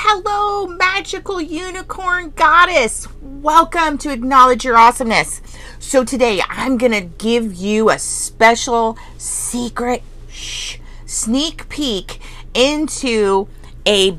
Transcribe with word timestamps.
Hello, 0.00 0.68
magical 0.68 1.40
unicorn 1.40 2.30
goddess. 2.36 3.08
Welcome 3.20 3.98
to 3.98 4.12
Acknowledge 4.12 4.64
Your 4.64 4.76
Awesomeness. 4.76 5.42
So, 5.80 6.04
today 6.04 6.40
I'm 6.48 6.78
going 6.78 6.92
to 6.92 7.00
give 7.00 7.52
you 7.56 7.90
a 7.90 7.98
special 7.98 8.96
secret 9.16 10.04
shh, 10.28 10.76
sneak 11.04 11.68
peek 11.68 12.20
into 12.54 13.48
a 13.84 14.16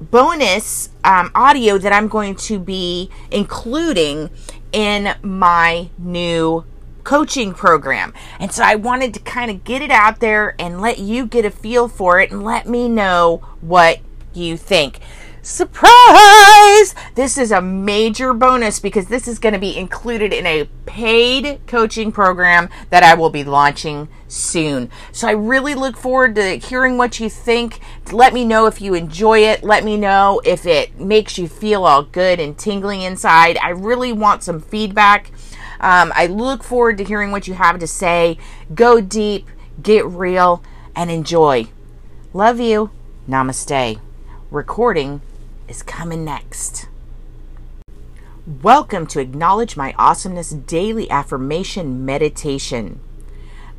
bonus 0.00 0.90
um, 1.04 1.30
audio 1.36 1.78
that 1.78 1.92
I'm 1.92 2.08
going 2.08 2.34
to 2.34 2.58
be 2.58 3.08
including 3.30 4.30
in 4.72 5.14
my 5.22 5.88
new 5.98 6.64
coaching 7.04 7.54
program. 7.54 8.12
And 8.40 8.52
so 8.52 8.64
I 8.64 8.74
wanted 8.74 9.14
to 9.14 9.20
kind 9.20 9.52
of 9.52 9.62
get 9.62 9.80
it 9.80 9.92
out 9.92 10.18
there 10.18 10.56
and 10.58 10.80
let 10.80 10.98
you 10.98 11.26
get 11.26 11.44
a 11.44 11.50
feel 11.52 11.86
for 11.86 12.18
it 12.18 12.32
and 12.32 12.42
let 12.42 12.68
me 12.68 12.88
know 12.88 13.36
what 13.60 14.00
you 14.36 14.56
think. 14.56 15.00
Surprise! 15.46 16.92
This 17.14 17.38
is 17.38 17.52
a 17.52 17.62
major 17.62 18.34
bonus 18.34 18.80
because 18.80 19.06
this 19.06 19.28
is 19.28 19.38
going 19.38 19.52
to 19.52 19.60
be 19.60 19.76
included 19.76 20.32
in 20.32 20.44
a 20.44 20.68
paid 20.86 21.60
coaching 21.68 22.10
program 22.10 22.68
that 22.90 23.04
I 23.04 23.14
will 23.14 23.30
be 23.30 23.44
launching 23.44 24.08
soon. 24.26 24.90
So 25.12 25.28
I 25.28 25.30
really 25.30 25.76
look 25.76 25.96
forward 25.96 26.34
to 26.34 26.56
hearing 26.56 26.98
what 26.98 27.20
you 27.20 27.30
think. 27.30 27.78
Let 28.10 28.34
me 28.34 28.44
know 28.44 28.66
if 28.66 28.80
you 28.80 28.94
enjoy 28.94 29.38
it. 29.38 29.62
Let 29.62 29.84
me 29.84 29.96
know 29.96 30.40
if 30.44 30.66
it 30.66 30.98
makes 30.98 31.38
you 31.38 31.46
feel 31.46 31.84
all 31.84 32.02
good 32.02 32.40
and 32.40 32.58
tingling 32.58 33.02
inside. 33.02 33.56
I 33.58 33.68
really 33.68 34.12
want 34.12 34.42
some 34.42 34.60
feedback. 34.60 35.30
Um, 35.78 36.12
I 36.16 36.26
look 36.26 36.64
forward 36.64 36.98
to 36.98 37.04
hearing 37.04 37.30
what 37.30 37.46
you 37.46 37.54
have 37.54 37.78
to 37.78 37.86
say. 37.86 38.36
Go 38.74 39.00
deep, 39.00 39.48
get 39.80 40.04
real, 40.06 40.64
and 40.96 41.08
enjoy. 41.08 41.68
Love 42.32 42.58
you. 42.58 42.90
Namaste 43.28 44.00
recording 44.50 45.20
is 45.68 45.82
coming 45.82 46.24
next. 46.24 46.86
Welcome 48.62 49.08
to 49.08 49.18
Acknowledge 49.18 49.76
My 49.76 49.92
Awesomeness 49.98 50.50
Daily 50.50 51.10
Affirmation 51.10 52.04
Meditation. 52.04 53.00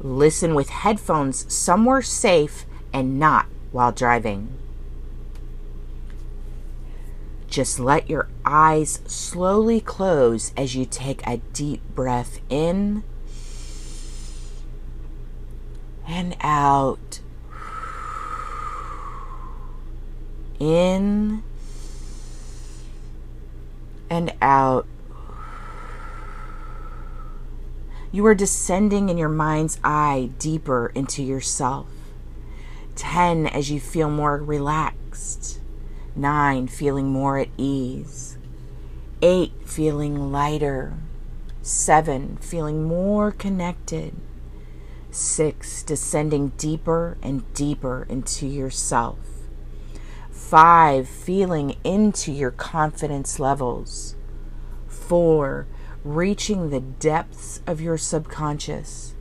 Listen 0.01 0.55
with 0.55 0.69
headphones 0.69 1.51
somewhere 1.53 2.01
safe 2.01 2.65
and 2.91 3.17
not 3.17 3.45
while 3.71 3.93
driving. 3.93 4.57
Just 7.47 7.79
let 7.79 8.09
your 8.09 8.27
eyes 8.43 8.99
slowly 9.05 9.79
close 9.79 10.51
as 10.57 10.75
you 10.75 10.85
take 10.85 11.25
a 11.25 11.37
deep 11.53 11.81
breath 11.95 12.41
in 12.49 13.03
and 16.05 16.35
out. 16.41 17.21
In 20.59 21.43
and 24.09 24.33
out. 24.41 24.85
You 28.11 28.25
are 28.25 28.35
descending 28.35 29.09
in 29.09 29.17
your 29.17 29.29
mind's 29.29 29.79
eye 29.83 30.31
deeper 30.39 30.91
into 30.95 31.21
yourself. 31.21 31.87
10 32.95 33.47
as 33.47 33.69
you 33.69 33.79
feel 33.79 34.09
more 34.09 34.37
relaxed. 34.37 35.59
9 36.15 36.67
feeling 36.67 37.07
more 37.07 37.37
at 37.37 37.49
ease. 37.57 38.37
8 39.21 39.51
feeling 39.65 40.31
lighter. 40.31 40.93
7 41.61 42.37
feeling 42.37 42.85
more 42.85 43.31
connected. 43.31 44.15
6 45.11 45.83
descending 45.83 46.49
deeper 46.57 47.17
and 47.21 47.53
deeper 47.53 48.07
into 48.09 48.47
yourself. 48.47 49.36
Five, 50.37 51.09
feeling 51.09 51.75
into 51.83 52.31
your 52.31 52.51
confidence 52.51 53.37
levels. 53.37 54.15
Four, 54.87 55.67
reaching 56.05 56.69
the 56.69 56.79
depths 56.79 57.61
of 57.67 57.81
your 57.81 57.97
subconscious. 57.97 59.13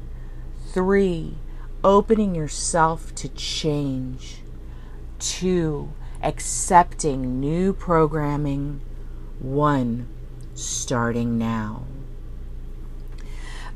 Three, 0.69 1.39
opening 1.83 2.37
yourself 2.37 3.13
to 3.17 3.29
change. 3.31 4.43
Two, 5.19 5.93
accepting 6.23 7.41
new 7.41 7.73
programming. 7.73 8.83
One, 9.41 10.07
starting 10.55 11.39
now. 11.39 11.87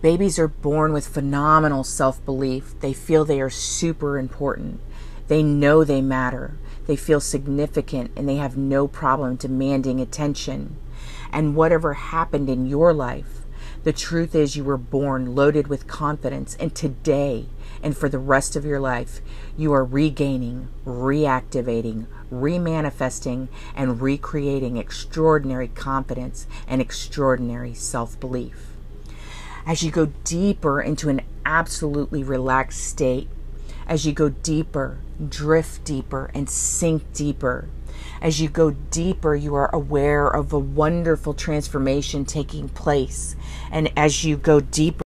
Babies 0.03 0.39
are 0.39 0.47
born 0.47 0.93
with 0.93 1.09
phenomenal 1.09 1.83
self 1.83 2.25
belief. 2.25 2.79
They 2.79 2.93
feel 2.93 3.25
they 3.25 3.41
are 3.41 3.51
super 3.51 4.19
important. 4.19 4.81
They 5.27 5.43
know 5.43 5.83
they 5.83 6.01
matter. 6.01 6.57
They 6.91 6.97
feel 6.97 7.21
significant 7.21 8.11
and 8.17 8.29
they 8.29 8.35
have 8.35 8.57
no 8.57 8.89
problem 8.89 9.37
demanding 9.37 10.01
attention. 10.01 10.75
And 11.31 11.55
whatever 11.55 11.95
happened 11.95 12.51
in 12.51 12.67
your 12.67 12.93
life, 12.93 13.43
the 13.85 13.93
truth 13.93 14.35
is 14.35 14.57
you 14.57 14.65
were 14.65 14.77
born 14.77 15.37
loaded 15.37 15.69
with 15.69 15.87
confidence. 15.87 16.57
And 16.59 16.75
today 16.75 17.47
and 17.81 17.97
for 17.97 18.09
the 18.09 18.19
rest 18.19 18.57
of 18.57 18.65
your 18.65 18.81
life, 18.81 19.21
you 19.57 19.73
are 19.73 19.85
regaining, 19.85 20.67
reactivating, 20.85 22.07
remanifesting, 22.29 23.47
and 23.77 24.01
recreating 24.01 24.77
extraordinary 24.77 25.69
confidence 25.69 26.49
and 26.67 26.81
extraordinary 26.81 27.73
self 27.73 28.19
belief. 28.19 28.73
As 29.65 29.85
you 29.85 29.93
go 29.93 30.07
deeper 30.25 30.81
into 30.81 31.09
an 31.09 31.21
absolutely 31.47 32.25
relaxed 32.25 32.83
state, 32.83 33.29
as 33.91 34.07
you 34.07 34.13
go 34.13 34.29
deeper, 34.29 34.99
drift 35.29 35.83
deeper, 35.83 36.31
and 36.33 36.49
sink 36.49 37.13
deeper. 37.13 37.69
As 38.23 38.41
you 38.41 38.49
go 38.49 38.71
deeper, 38.71 39.35
you 39.35 39.57
are 39.57 39.75
aware 39.75 40.29
of 40.29 40.53
a 40.53 40.59
wonderful 40.61 41.35
transformation 41.35 42.25
taking 42.25 42.69
place. 42.69 43.35
And 43.73 43.93
as 43.97 44.23
you 44.23 44.37
go 44.37 44.61
deeper, 44.61 45.03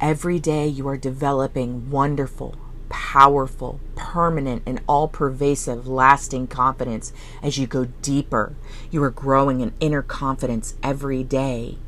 every 0.00 0.38
day 0.38 0.68
you 0.68 0.86
are 0.86 0.98
developing 0.98 1.90
wonderful, 1.90 2.56
powerful, 2.90 3.80
permanent, 3.94 4.62
and 4.66 4.82
all 4.86 5.08
pervasive, 5.08 5.88
lasting 5.88 6.48
confidence 6.48 7.10
as 7.42 7.56
you 7.56 7.66
go 7.66 7.86
deeper. 8.02 8.54
You 8.90 9.02
are 9.02 9.10
growing 9.10 9.62
in 9.62 9.72
inner 9.80 10.02
confidence 10.02 10.74
every 10.82 11.24
day 11.24 11.78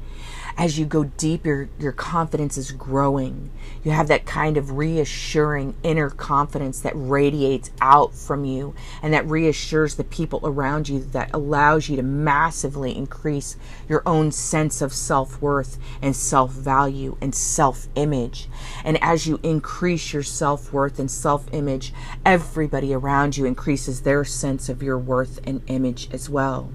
as 0.59 0.79
you 0.79 0.87
go 0.87 1.05
deeper, 1.05 1.69
your 1.79 1.93
confidence 1.93 2.57
is 2.57 2.73
growing. 2.73 3.51
You 3.85 3.91
have 3.91 4.09
that 4.09 4.25
kind 4.25 4.57
of 4.57 4.79
reassuring 4.79 5.77
inner 5.83 6.09
confidence 6.09 6.81
that 6.81 6.95
radiates 6.95 7.71
out 7.81 8.15
from 8.15 8.47
you 8.47 8.75
and 9.03 9.13
that 9.13 9.29
reassures 9.29 9.97
the 9.97 10.05
people 10.05 10.41
around 10.45 10.89
you 10.89 11.01
that 11.13 11.31
allows 11.35 11.91
you 11.91 11.97
to 11.97 12.03
massively 12.03 12.97
increase 12.97 13.57
your 13.87 14.03
own 14.07 14.33
sense 14.33 14.81
of 14.81 14.95
self 14.95 15.43
worth 15.43 15.79
and 16.01 16.17
self 16.17 16.53
value 16.53 17.19
and 17.21 17.35
self 17.35 17.89
image. 17.95 18.49
And 18.83 19.03
as 19.03 19.27
you 19.27 19.39
increase 19.43 20.15
your 20.15 20.23
self 20.23 20.73
worth 20.73 20.99
and 20.99 21.11
self 21.11 21.53
image, 21.53 21.93
everybody 22.25 22.95
around 22.95 23.37
you 23.37 23.45
increases 23.45 24.03
their 24.03 24.25
sense 24.25 24.71
of 24.71 24.83
your 24.83 24.99
worth 24.99 25.39
and 25.45 25.61
image 25.67 26.09
as 26.13 26.31
well. 26.31 26.71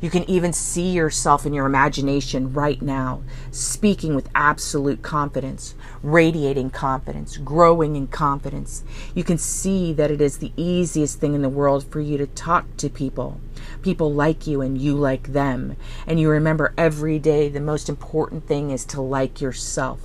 You 0.00 0.08
can 0.08 0.28
even 0.30 0.52
see 0.52 0.90
yourself 0.90 1.44
in 1.44 1.52
your 1.52 1.66
imagination 1.66 2.52
right 2.54 2.80
now, 2.80 3.22
speaking 3.50 4.14
with 4.14 4.30
absolute 4.34 5.02
confidence, 5.02 5.74
radiating 6.02 6.70
confidence, 6.70 7.36
growing 7.36 7.96
in 7.96 8.06
confidence. 8.06 8.82
You 9.14 9.24
can 9.24 9.36
see 9.36 9.92
that 9.92 10.10
it 10.10 10.20
is 10.20 10.38
the 10.38 10.52
easiest 10.56 11.20
thing 11.20 11.34
in 11.34 11.42
the 11.42 11.48
world 11.50 11.84
for 11.84 12.00
you 12.00 12.16
to 12.16 12.26
talk 12.26 12.76
to 12.78 12.88
people. 12.88 13.40
People 13.82 14.12
like 14.12 14.46
you 14.46 14.62
and 14.62 14.80
you 14.80 14.94
like 14.94 15.32
them. 15.34 15.76
And 16.06 16.18
you 16.18 16.30
remember 16.30 16.72
every 16.78 17.18
day 17.18 17.48
the 17.48 17.60
most 17.60 17.88
important 17.88 18.46
thing 18.46 18.70
is 18.70 18.86
to 18.86 19.02
like 19.02 19.40
yourself. 19.40 20.00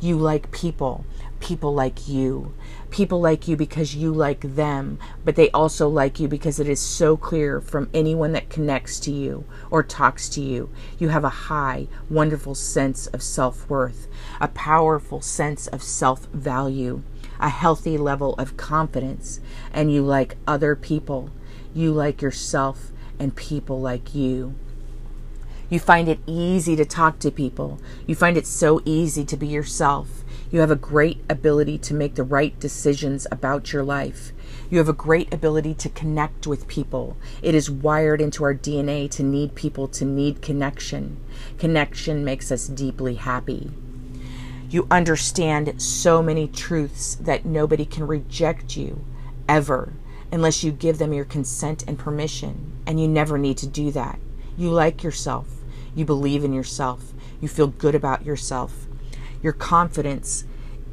You 0.00 0.16
like 0.16 0.52
people 0.52 1.04
people 1.42 1.74
like 1.74 2.08
you. 2.08 2.54
People 2.92 3.22
like 3.22 3.48
you 3.48 3.56
because 3.56 3.94
you 3.94 4.12
like 4.12 4.54
them, 4.54 4.98
but 5.24 5.34
they 5.34 5.50
also 5.52 5.88
like 5.88 6.20
you 6.20 6.28
because 6.28 6.60
it 6.60 6.68
is 6.68 6.78
so 6.78 7.16
clear 7.16 7.58
from 7.58 7.88
anyone 7.94 8.32
that 8.32 8.50
connects 8.50 9.00
to 9.00 9.10
you 9.10 9.46
or 9.70 9.82
talks 9.82 10.28
to 10.28 10.42
you. 10.42 10.68
You 10.98 11.08
have 11.08 11.24
a 11.24 11.30
high, 11.48 11.88
wonderful 12.10 12.54
sense 12.54 13.06
of 13.06 13.22
self 13.22 13.66
worth, 13.70 14.08
a 14.42 14.48
powerful 14.48 15.22
sense 15.22 15.68
of 15.68 15.82
self 15.82 16.26
value, 16.26 17.02
a 17.40 17.48
healthy 17.48 17.96
level 17.96 18.34
of 18.34 18.58
confidence, 18.58 19.40
and 19.72 19.90
you 19.90 20.02
like 20.02 20.36
other 20.46 20.76
people. 20.76 21.30
You 21.74 21.92
like 21.92 22.20
yourself, 22.20 22.92
and 23.18 23.34
people 23.34 23.80
like 23.80 24.14
you. 24.14 24.54
You 25.70 25.80
find 25.80 26.08
it 26.08 26.20
easy 26.26 26.76
to 26.76 26.84
talk 26.84 27.18
to 27.20 27.30
people. 27.30 27.80
You 28.06 28.14
find 28.14 28.36
it 28.36 28.46
so 28.46 28.82
easy 28.84 29.24
to 29.24 29.38
be 29.38 29.46
yourself. 29.46 30.21
You 30.52 30.60
have 30.60 30.70
a 30.70 30.76
great 30.76 31.24
ability 31.30 31.78
to 31.78 31.94
make 31.94 32.14
the 32.14 32.22
right 32.22 32.58
decisions 32.60 33.26
about 33.32 33.72
your 33.72 33.82
life. 33.82 34.32
You 34.68 34.76
have 34.76 34.88
a 34.88 34.92
great 34.92 35.32
ability 35.32 35.72
to 35.76 35.88
connect 35.88 36.46
with 36.46 36.68
people. 36.68 37.16
It 37.40 37.54
is 37.54 37.70
wired 37.70 38.20
into 38.20 38.44
our 38.44 38.54
DNA 38.54 39.10
to 39.12 39.22
need 39.22 39.54
people, 39.54 39.88
to 39.88 40.04
need 40.04 40.42
connection. 40.42 41.16
Connection 41.56 42.22
makes 42.22 42.52
us 42.52 42.66
deeply 42.66 43.14
happy. 43.14 43.70
You 44.68 44.86
understand 44.90 45.80
so 45.80 46.22
many 46.22 46.48
truths 46.48 47.14
that 47.14 47.46
nobody 47.46 47.86
can 47.86 48.06
reject 48.06 48.76
you 48.76 49.02
ever 49.48 49.94
unless 50.30 50.62
you 50.62 50.70
give 50.70 50.98
them 50.98 51.14
your 51.14 51.24
consent 51.24 51.82
and 51.86 51.98
permission, 51.98 52.72
and 52.86 53.00
you 53.00 53.08
never 53.08 53.38
need 53.38 53.56
to 53.56 53.66
do 53.66 53.90
that. 53.92 54.18
You 54.58 54.68
like 54.68 55.02
yourself. 55.02 55.48
You 55.94 56.04
believe 56.04 56.44
in 56.44 56.52
yourself. 56.52 57.14
You 57.40 57.48
feel 57.48 57.68
good 57.68 57.94
about 57.94 58.26
yourself. 58.26 58.86
Your 59.42 59.52
confidence 59.52 60.44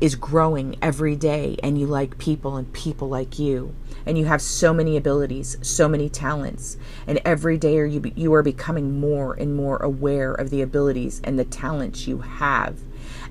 is 0.02 0.16
growing 0.16 0.78
every 0.82 1.16
day, 1.16 1.58
and 1.62 1.78
you 1.78 1.86
like 1.86 2.18
people, 2.18 2.56
and 2.56 2.72
people 2.74 3.10
like 3.10 3.38
you. 3.38 3.76
And 4.06 4.18
you 4.18 4.26
have 4.26 4.42
so 4.42 4.74
many 4.74 4.96
abilities, 4.98 5.58
so 5.62 5.88
many 5.90 6.10
talents, 6.10 6.78
and 7.06 7.20
every 7.26 7.58
day 7.58 7.76
you, 7.88 8.12
you 8.16 8.34
are 8.34 8.42
becoming 8.42 9.00
more 9.00 9.34
and 9.34 9.56
more 9.56 9.78
aware 9.78 10.34
of 10.34 10.50
the 10.50 10.62
abilities 10.62 11.22
and 11.24 11.38
the 11.38 11.46
talents 11.46 12.08
you 12.08 12.20
have. 12.20 12.80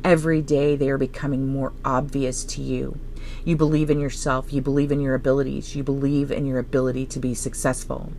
Every 0.05 0.43
day 0.43 0.77
they 0.77 0.91
are 0.91 0.99
becoming 0.99 1.49
more 1.49 1.73
obvious 1.85 2.45
to 2.45 2.63
you. 2.63 2.99
You 3.45 3.57
believe 3.57 3.91
in 3.91 3.99
yourself, 3.99 4.53
you 4.53 4.61
believe 4.61 4.93
in 4.93 5.01
your 5.01 5.15
abilities, 5.15 5.75
you 5.75 5.83
believe 5.83 6.31
in 6.31 6.47
your 6.47 6.59
ability 6.59 7.07
to 7.07 7.19
be 7.19 7.35
successful. 7.35 8.13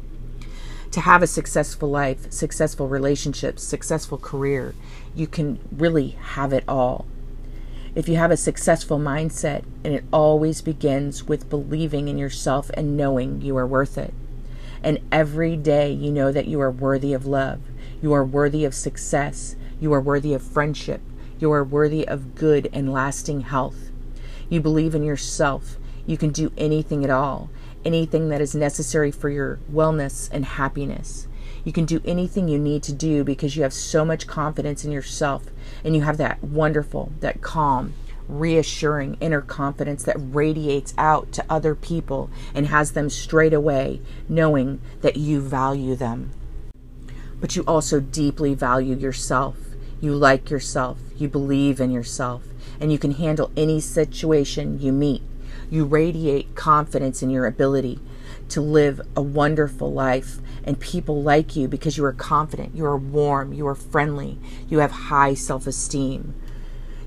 To 0.91 1.01
have 1.01 1.21
a 1.21 1.27
successful 1.27 1.89
life, 1.89 2.31
successful 2.31 2.87
relationships, 2.87 3.63
successful 3.63 4.17
career, 4.17 4.73
you 5.15 5.27
can 5.27 5.59
really 5.71 6.09
have 6.09 6.53
it 6.53 6.63
all. 6.67 7.05
If 7.95 8.07
you 8.07 8.15
have 8.17 8.31
a 8.31 8.37
successful 8.37 8.99
mindset, 8.99 9.63
and 9.83 9.93
it 9.93 10.03
always 10.13 10.61
begins 10.61 11.27
with 11.27 11.49
believing 11.49 12.07
in 12.07 12.17
yourself 12.17 12.69
and 12.75 12.95
knowing 12.95 13.41
you 13.41 13.57
are 13.57 13.67
worth 13.67 13.97
it. 13.97 14.13
And 14.83 14.99
every 15.11 15.57
day 15.57 15.91
you 15.91 16.11
know 16.11 16.31
that 16.31 16.47
you 16.47 16.61
are 16.61 16.71
worthy 16.71 17.13
of 17.13 17.25
love, 17.25 17.59
you 18.01 18.13
are 18.13 18.23
worthy 18.23 18.63
of 18.63 18.73
success, 18.73 19.55
you 19.81 19.91
are 19.93 20.01
worthy 20.01 20.33
of 20.33 20.41
friendship, 20.41 21.01
you 21.39 21.51
are 21.51 21.63
worthy 21.63 22.07
of 22.07 22.35
good 22.35 22.69
and 22.71 22.93
lasting 22.93 23.41
health. 23.41 23.89
You 24.49 24.61
believe 24.61 24.95
in 24.95 25.03
yourself. 25.03 25.77
You 26.05 26.17
can 26.17 26.31
do 26.31 26.51
anything 26.57 27.03
at 27.03 27.09
all, 27.09 27.49
anything 27.85 28.29
that 28.29 28.41
is 28.41 28.55
necessary 28.55 29.11
for 29.11 29.29
your 29.29 29.59
wellness 29.71 30.29
and 30.31 30.43
happiness. 30.43 31.27
You 31.63 31.73
can 31.73 31.85
do 31.85 32.01
anything 32.05 32.47
you 32.47 32.59
need 32.59 32.83
to 32.83 32.93
do 32.93 33.23
because 33.23 33.55
you 33.55 33.63
have 33.63 33.73
so 33.73 34.05
much 34.05 34.27
confidence 34.27 34.85
in 34.85 34.91
yourself 34.91 35.45
and 35.83 35.95
you 35.95 36.03
have 36.03 36.17
that 36.17 36.43
wonderful, 36.43 37.11
that 37.19 37.41
calm, 37.41 37.93
reassuring 38.27 39.17
inner 39.19 39.41
confidence 39.41 40.03
that 40.03 40.17
radiates 40.19 40.93
out 40.97 41.31
to 41.33 41.45
other 41.49 41.75
people 41.75 42.29
and 42.53 42.67
has 42.67 42.91
them 42.91 43.09
straight 43.09 43.53
away 43.53 44.01
knowing 44.27 44.79
that 45.01 45.17
you 45.17 45.41
value 45.41 45.95
them. 45.95 46.31
But 47.39 47.55
you 47.55 47.63
also 47.63 47.99
deeply 47.99 48.53
value 48.53 48.95
yourself. 48.95 49.57
You 50.01 50.15
like 50.15 50.49
yourself. 50.49 50.99
You 51.17 51.27
believe 51.27 51.79
in 51.79 51.91
yourself 51.91 52.43
and 52.79 52.91
you 52.91 52.97
can 52.97 53.11
handle 53.11 53.51
any 53.57 53.79
situation 53.79 54.79
you 54.79 54.91
meet. 54.91 55.21
You 55.69 55.85
radiate 55.85 56.55
confidence 56.55 57.21
in 57.21 57.29
your 57.29 57.45
ability 57.45 57.99
to 58.49 58.61
live 58.61 59.01
a 59.15 59.21
wonderful 59.21 59.91
life, 59.91 60.39
and 60.63 60.79
people 60.79 61.21
like 61.21 61.55
you 61.55 61.67
because 61.67 61.97
you 61.97 62.05
are 62.05 62.13
confident, 62.13 62.75
you 62.75 62.85
are 62.85 62.97
warm, 62.97 63.53
you 63.53 63.67
are 63.67 63.75
friendly, 63.75 64.39
you 64.67 64.79
have 64.79 64.91
high 64.91 65.33
self 65.33 65.67
esteem. 65.67 66.33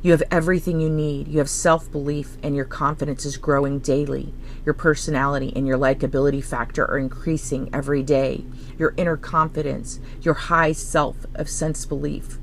You 0.03 0.11
have 0.11 0.25
everything 0.33 0.81
you 0.81 0.91
need. 0.91 1.29
You 1.29 1.39
have 1.39 1.49
self 1.49 1.91
belief, 1.91 2.37
and 2.43 2.57
your 2.57 2.65
confidence 2.65 3.25
is 3.25 3.37
growing 3.37 3.79
daily. 3.79 4.35
Your 4.65 4.75
personality 4.75 5.53
and 5.55 5.65
your 5.65 5.79
likability 5.79 6.43
factor 6.43 6.85
are 6.85 6.99
increasing 6.99 7.71
every 7.73 8.03
day. 8.03 8.45
Your 8.77 8.95
inner 8.97 9.17
confidence, 9.17 10.01
your 10.21 10.35
high 10.35 10.73
self 10.73 11.25
of 11.37 11.49
sense 11.49 11.87
belief, 11.87 12.39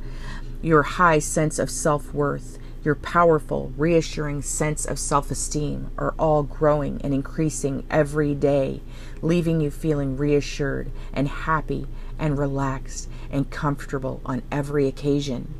your 0.61 0.83
high 0.83 1.19
sense 1.19 1.59
of 1.59 1.69
self 1.69 2.13
worth, 2.13 2.57
your 2.83 2.95
powerful, 2.95 3.73
reassuring 3.75 4.41
sense 4.41 4.85
of 4.85 4.99
self 4.99 5.31
esteem 5.31 5.91
are 5.97 6.13
all 6.17 6.43
growing 6.43 7.01
and 7.03 7.13
increasing 7.13 7.85
every 7.89 8.33
day, 8.33 8.81
leaving 9.21 9.59
you 9.59 9.69
feeling 9.69 10.15
reassured 10.15 10.91
and 11.13 11.27
happy 11.27 11.87
and 12.17 12.37
relaxed 12.37 13.09
and 13.29 13.49
comfortable 13.49 14.21
on 14.25 14.43
every 14.51 14.87
occasion. 14.87 15.53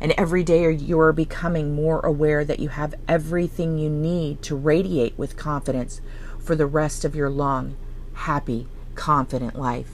And 0.00 0.12
every 0.12 0.42
day 0.42 0.70
you 0.72 0.98
are 0.98 1.12
becoming 1.12 1.74
more 1.74 2.00
aware 2.00 2.44
that 2.44 2.58
you 2.58 2.70
have 2.70 2.94
everything 3.06 3.78
you 3.78 3.90
need 3.90 4.40
to 4.42 4.56
radiate 4.56 5.18
with 5.18 5.36
confidence 5.36 6.00
for 6.38 6.54
the 6.54 6.66
rest 6.66 7.04
of 7.04 7.14
your 7.14 7.28
long, 7.28 7.76
happy, 8.14 8.66
confident 8.94 9.58
life. 9.58 9.92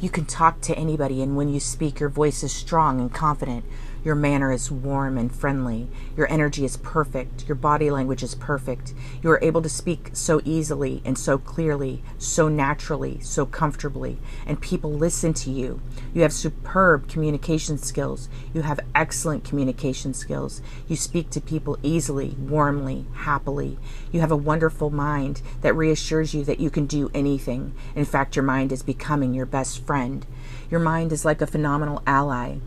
You 0.00 0.10
can 0.10 0.26
talk 0.26 0.60
to 0.62 0.76
anybody, 0.76 1.22
and 1.22 1.34
when 1.34 1.48
you 1.48 1.60
speak, 1.60 1.98
your 1.98 2.10
voice 2.10 2.42
is 2.42 2.52
strong 2.52 3.00
and 3.00 3.12
confident. 3.12 3.64
Your 4.04 4.14
manner 4.14 4.52
is 4.52 4.70
warm 4.70 5.16
and 5.16 5.34
friendly. 5.34 5.88
Your 6.14 6.30
energy 6.30 6.66
is 6.66 6.76
perfect. 6.76 7.48
Your 7.48 7.54
body 7.54 7.90
language 7.90 8.22
is 8.22 8.34
perfect. 8.34 8.92
You 9.22 9.30
are 9.30 9.42
able 9.42 9.62
to 9.62 9.68
speak 9.70 10.10
so 10.12 10.42
easily 10.44 11.00
and 11.06 11.16
so 11.16 11.38
clearly, 11.38 12.02
so 12.18 12.48
naturally, 12.48 13.18
so 13.20 13.46
comfortably, 13.46 14.18
and 14.46 14.60
people 14.60 14.92
listen 14.92 15.32
to 15.34 15.50
you. 15.50 15.80
You 16.12 16.20
have 16.20 16.34
superb 16.34 17.08
communication 17.08 17.78
skills. 17.78 18.28
You 18.52 18.60
have 18.60 18.80
excellent 18.94 19.42
communication 19.42 20.12
skills. 20.12 20.60
You 20.86 20.96
speak 20.96 21.30
to 21.30 21.40
people 21.40 21.78
easily, 21.82 22.36
warmly, 22.38 23.06
happily. 23.14 23.78
You 24.12 24.20
have 24.20 24.32
a 24.32 24.36
wonderful 24.36 24.90
mind 24.90 25.40
that 25.62 25.74
reassures 25.74 26.34
you 26.34 26.44
that 26.44 26.60
you 26.60 26.68
can 26.68 26.84
do 26.84 27.10
anything. 27.14 27.74
In 27.94 28.04
fact, 28.04 28.36
your 28.36 28.42
mind 28.42 28.70
is 28.70 28.82
becoming 28.82 29.32
your 29.32 29.46
best 29.46 29.86
friend. 29.86 30.26
Your 30.70 30.80
mind 30.80 31.10
is 31.10 31.24
like 31.24 31.40
a 31.40 31.46
phenomenal 31.46 32.02
ally 32.06 32.58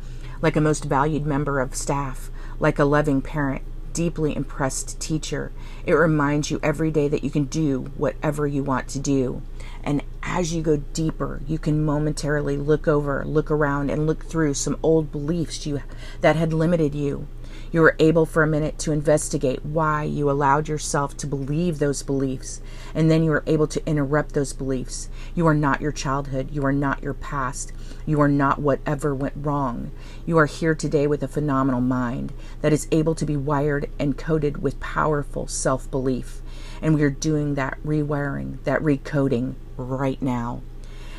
like 0.42 0.56
a 0.56 0.62
most 0.62 0.86
valued 0.86 1.26
member 1.26 1.60
of 1.60 1.76
staff, 1.76 2.30
like 2.60 2.80
a 2.80 2.86
loving 2.86 3.22
parent, 3.22 3.64
deeply 3.94 4.36
impressed 4.36 5.00
teacher. 5.00 5.52
It 5.86 5.94
reminds 5.94 6.52
you 6.52 6.60
every 6.62 6.92
day 6.92 7.08
that 7.08 7.24
you 7.24 7.32
can 7.32 7.46
do 7.46 7.92
whatever 7.98 8.46
you 8.46 8.64
want 8.64 8.88
to 8.90 9.00
do. 9.00 9.42
And 9.84 10.04
as 10.22 10.54
you 10.54 10.62
go 10.62 10.78
deeper, 10.78 11.42
you 11.48 11.58
can 11.58 11.84
momentarily 11.84 12.58
look 12.58 12.88
over, 12.88 13.24
look 13.26 13.50
around, 13.50 13.90
and 13.90 14.06
look 14.06 14.26
through 14.26 14.54
some 14.54 14.78
old 14.84 15.12
beliefs 15.12 15.66
you 15.66 15.82
that 16.22 16.36
had 16.36 16.54
limited 16.54 16.94
you. 16.94 17.28
You 17.72 17.82
were 17.82 17.96
able 18.00 18.26
for 18.26 18.44
a 18.44 18.48
minute 18.48 18.80
to 18.80 18.92
investigate 18.92 19.66
why 19.66 20.04
you 20.04 20.30
allowed 20.30 20.68
yourself 20.68 21.18
to 21.18 21.28
believe 21.28 21.80
those 21.80 22.02
beliefs, 22.02 22.62
and 22.96 23.12
then 23.12 23.24
you 23.24 23.32
were 23.32 23.44
able 23.46 23.68
to 23.68 23.86
interrupt 23.86 24.34
those 24.34 24.54
beliefs. 24.54 25.10
You 25.36 25.46
are 25.48 25.54
not 25.54 25.82
your 25.82 25.92
childhood. 25.92 26.50
You 26.52 26.66
are 26.66 26.74
not 26.74 27.04
your 27.04 27.14
past. 27.14 27.74
You 28.06 28.22
are 28.22 28.30
not 28.30 28.60
whatever 28.60 29.14
went 29.14 29.34
wrong. 29.36 29.92
You 30.26 30.38
are 30.38 30.46
here 30.46 30.76
today 30.76 31.08
with 31.08 31.22
a 31.24 31.28
phenomenal 31.28 31.82
mind 31.82 32.32
that 32.62 32.74
is 32.74 32.88
able 32.92 33.16
to 33.16 33.26
be 33.26 33.36
wired 33.36 33.90
and 34.00 34.18
coded 34.18 34.62
with 34.62 34.80
powerful 34.80 35.48
self 35.48 35.92
belief. 35.92 36.42
And 36.82 36.96
we 36.96 37.04
are 37.04 37.10
doing 37.10 37.56
that 37.56 37.78
rewiring, 37.86 38.64
that 38.64 38.82
recoding 38.82 39.56
right 39.76 40.22
now. 40.22 40.62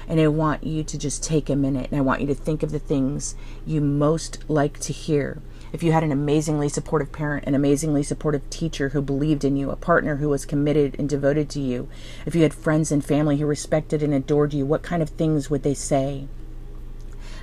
And 0.08 0.20
I 0.20 0.26
want 0.28 0.64
you 0.64 0.82
to 0.82 0.98
just 0.98 1.22
take 1.22 1.48
a 1.48 1.54
minute 1.54 1.90
and 1.90 1.98
I 1.98 2.02
want 2.02 2.22
you 2.22 2.26
to 2.28 2.34
think 2.34 2.62
of 2.62 2.72
the 2.72 2.78
things 2.80 3.36
you 3.64 3.80
most 3.80 4.48
like 4.48 4.80
to 4.80 4.92
hear 4.92 5.40
if 5.72 5.82
you 5.82 5.92
had 5.92 6.02
an 6.02 6.12
amazingly 6.12 6.68
supportive 6.68 7.12
parent, 7.12 7.44
an 7.46 7.54
amazingly 7.54 8.02
supportive 8.02 8.48
teacher 8.48 8.90
who 8.90 9.02
believed 9.02 9.44
in 9.44 9.56
you, 9.56 9.70
a 9.70 9.76
partner 9.76 10.16
who 10.16 10.30
was 10.30 10.46
committed 10.46 10.96
and 10.98 11.08
devoted 11.08 11.50
to 11.50 11.60
you, 11.60 11.88
if 12.24 12.34
you 12.34 12.42
had 12.42 12.54
friends 12.54 12.90
and 12.90 13.04
family 13.04 13.36
who 13.36 13.46
respected 13.46 14.02
and 14.02 14.14
adored 14.14 14.54
you, 14.54 14.64
what 14.64 14.82
kind 14.82 15.02
of 15.02 15.10
things 15.10 15.50
would 15.50 15.62
they 15.62 15.74
say? 15.74 16.26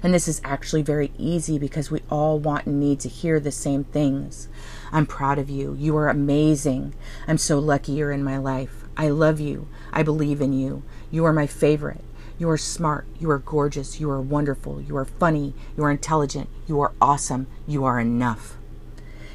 And 0.02 0.14
this 0.14 0.28
is 0.28 0.42
actually 0.44 0.82
very 0.82 1.12
easy 1.18 1.58
because 1.58 1.90
we 1.90 2.02
all 2.10 2.40
want 2.40 2.66
and 2.66 2.80
need 2.80 3.00
to 3.02 3.10
hear 3.10 3.40
the 3.40 3.52
same 3.52 3.84
things. 3.86 4.48
I'm 4.92 5.06
proud 5.06 5.40
of 5.40 5.50
you. 5.50 5.76
You 5.80 5.96
are 5.98 6.10
amazing. 6.10 6.94
I'm 7.28 7.38
so 7.38 7.60
lucky 7.60 7.94
you're 7.94 8.12
in 8.12 8.24
my 8.24 8.38
life. 8.38 8.84
I 8.98 9.10
love 9.10 9.40
you. 9.40 9.68
I 9.92 10.04
believe 10.04 10.42
in 10.42 10.54
you. 10.54 10.84
You 11.12 11.26
are 11.26 11.34
my 11.34 11.48
favorite. 11.48 12.04
You 12.38 12.50
are 12.50 12.58
smart. 12.58 13.08
You 13.18 13.32
are 13.32 13.40
gorgeous. 13.40 14.00
You 14.00 14.10
are 14.10 14.22
wonderful. 14.22 14.82
You 14.82 14.98
are 14.98 15.06
funny. 15.06 15.54
You 15.78 15.84
are 15.86 15.92
intelligent. 15.92 16.50
You 16.68 16.82
are 16.82 16.92
awesome. 17.02 17.48
You 17.66 17.86
are 17.86 18.00
enough. 18.00 18.58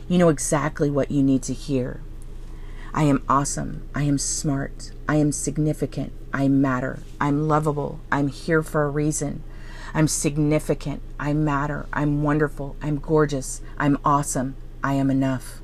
You 0.07 0.19
know 0.19 0.28
exactly 0.28 0.90
what 0.90 1.11
you 1.11 1.23
need 1.23 1.42
to 1.45 1.54
hear. 1.54 2.02
I 2.92 3.04
am 3.04 3.23
awesome. 3.28 3.88
I 3.95 4.02
am 4.02 4.19
smart. 4.19 4.90
I 5.09 5.16
am 5.16 5.33
significant. 5.33 6.12
I 6.33 6.49
matter. 6.49 6.99
I'm 7.21 7.49
lovable. 7.49 8.00
I'm 8.12 8.28
here 8.28 8.62
for 8.62 8.83
a 8.83 8.90
reason. 8.90 9.45
I'm 9.95 10.09
significant. 10.09 11.00
I 11.19 11.33
matter. 11.33 11.87
I'm 11.92 12.23
wonderful. 12.23 12.76
I'm 12.83 12.99
gorgeous. 12.99 13.62
I'm 13.78 13.99
awesome. 14.04 14.57
I 14.85 14.95
am 14.95 15.11
enough. 15.11 15.62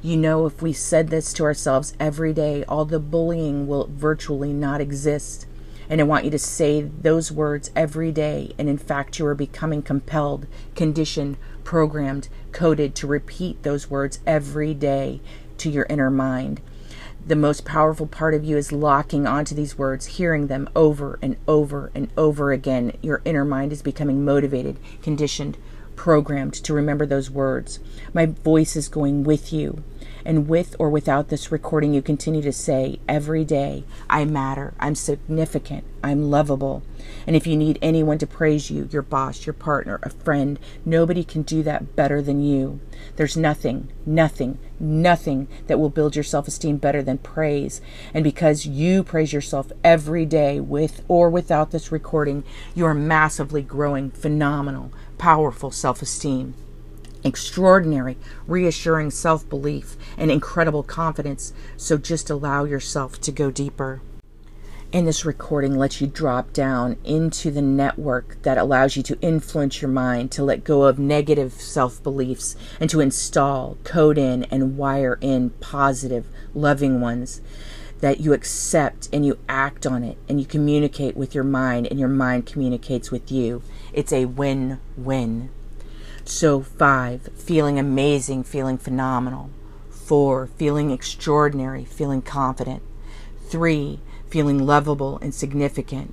You 0.00 0.16
know, 0.16 0.46
if 0.46 0.62
we 0.62 0.72
said 0.72 1.08
this 1.08 1.32
to 1.34 1.44
ourselves 1.44 1.94
every 1.98 2.32
day, 2.32 2.64
all 2.64 2.84
the 2.84 3.00
bullying 3.00 3.66
will 3.66 3.88
virtually 3.92 4.52
not 4.52 4.80
exist. 4.80 5.46
And 5.90 6.00
I 6.00 6.04
want 6.04 6.24
you 6.24 6.30
to 6.30 6.38
say 6.38 6.82
those 6.82 7.32
words 7.32 7.70
every 7.74 8.12
day. 8.12 8.52
And 8.58 8.68
in 8.68 8.78
fact, 8.78 9.18
you 9.18 9.26
are 9.26 9.34
becoming 9.34 9.82
compelled, 9.82 10.46
conditioned, 10.74 11.38
programmed, 11.64 12.28
coded 12.52 12.94
to 12.96 13.06
repeat 13.06 13.62
those 13.62 13.90
words 13.90 14.20
every 14.26 14.74
day 14.74 15.20
to 15.58 15.70
your 15.70 15.86
inner 15.88 16.10
mind. 16.10 16.60
The 17.26 17.36
most 17.36 17.64
powerful 17.64 18.06
part 18.06 18.32
of 18.32 18.44
you 18.44 18.56
is 18.56 18.72
locking 18.72 19.26
onto 19.26 19.54
these 19.54 19.76
words, 19.76 20.06
hearing 20.06 20.46
them 20.46 20.68
over 20.74 21.18
and 21.20 21.36
over 21.46 21.90
and 21.94 22.08
over 22.16 22.52
again. 22.52 22.96
Your 23.02 23.20
inner 23.24 23.44
mind 23.44 23.72
is 23.72 23.82
becoming 23.82 24.24
motivated, 24.24 24.78
conditioned, 25.02 25.58
programmed 25.94 26.54
to 26.54 26.72
remember 26.72 27.04
those 27.04 27.30
words. 27.30 27.80
My 28.14 28.26
voice 28.26 28.76
is 28.76 28.88
going 28.88 29.24
with 29.24 29.52
you. 29.52 29.82
And 30.24 30.48
with 30.48 30.76
or 30.78 30.90
without 30.90 31.28
this 31.28 31.52
recording, 31.52 31.94
you 31.94 32.02
continue 32.02 32.42
to 32.42 32.52
say 32.52 32.98
every 33.08 33.44
day, 33.44 33.84
I 34.10 34.24
matter, 34.24 34.74
I'm 34.78 34.94
significant, 34.94 35.84
I'm 36.02 36.30
lovable. 36.30 36.82
And 37.26 37.36
if 37.36 37.46
you 37.46 37.56
need 37.56 37.78
anyone 37.80 38.18
to 38.18 38.26
praise 38.26 38.70
you, 38.70 38.88
your 38.90 39.02
boss, 39.02 39.46
your 39.46 39.54
partner, 39.54 40.00
a 40.02 40.10
friend, 40.10 40.58
nobody 40.84 41.24
can 41.24 41.42
do 41.42 41.62
that 41.62 41.96
better 41.96 42.20
than 42.20 42.42
you. 42.42 42.80
There's 43.16 43.36
nothing, 43.36 43.90
nothing, 44.04 44.58
nothing 44.80 45.48
that 45.66 45.78
will 45.78 45.90
build 45.90 46.16
your 46.16 46.24
self 46.24 46.48
esteem 46.48 46.78
better 46.78 47.02
than 47.02 47.18
praise. 47.18 47.80
And 48.12 48.24
because 48.24 48.66
you 48.66 49.02
praise 49.02 49.32
yourself 49.32 49.72
every 49.84 50.26
day 50.26 50.60
with 50.60 51.04
or 51.08 51.30
without 51.30 51.70
this 51.70 51.92
recording, 51.92 52.44
you 52.74 52.84
are 52.86 52.94
massively 52.94 53.62
growing 53.62 54.10
phenomenal, 54.10 54.92
powerful 55.16 55.70
self 55.70 56.02
esteem 56.02 56.54
extraordinary, 57.24 58.16
reassuring 58.46 59.10
self 59.10 59.48
belief, 59.48 59.96
and 60.16 60.30
incredible 60.30 60.82
confidence. 60.82 61.52
So 61.76 61.98
just 61.98 62.30
allow 62.30 62.64
yourself 62.64 63.20
to 63.22 63.32
go 63.32 63.50
deeper. 63.50 64.00
And 64.90 65.06
this 65.06 65.26
recording 65.26 65.76
lets 65.76 66.00
you 66.00 66.06
drop 66.06 66.54
down 66.54 66.96
into 67.04 67.50
the 67.50 67.60
network 67.60 68.40
that 68.42 68.56
allows 68.56 68.96
you 68.96 69.02
to 69.02 69.20
influence 69.20 69.82
your 69.82 69.90
mind, 69.90 70.32
to 70.32 70.42
let 70.42 70.64
go 70.64 70.84
of 70.84 70.98
negative 70.98 71.52
self 71.52 72.02
beliefs, 72.02 72.56
and 72.80 72.88
to 72.88 73.00
install, 73.00 73.76
code 73.84 74.16
in, 74.16 74.44
and 74.44 74.78
wire 74.78 75.18
in 75.20 75.50
positive, 75.60 76.26
loving 76.54 77.02
ones 77.02 77.42
that 78.00 78.20
you 78.20 78.32
accept 78.32 79.08
and 79.12 79.26
you 79.26 79.38
act 79.48 79.86
on 79.86 80.04
it 80.04 80.16
and 80.28 80.40
you 80.40 80.46
communicate 80.46 81.16
with 81.16 81.34
your 81.34 81.44
mind 81.44 81.86
and 81.88 81.98
your 81.98 82.08
mind 82.08 82.46
communicates 82.46 83.10
with 83.10 83.30
you. 83.30 83.62
It's 83.92 84.12
a 84.12 84.26
win 84.26 84.80
win. 84.96 85.50
So, 86.30 86.60
five, 86.60 87.30
feeling 87.36 87.78
amazing, 87.78 88.44
feeling 88.44 88.76
phenomenal. 88.76 89.48
Four, 89.88 90.46
feeling 90.46 90.90
extraordinary, 90.90 91.86
feeling 91.86 92.20
confident. 92.20 92.82
Three, 93.46 94.00
feeling 94.28 94.66
lovable 94.66 95.18
and 95.22 95.34
significant. 95.34 96.12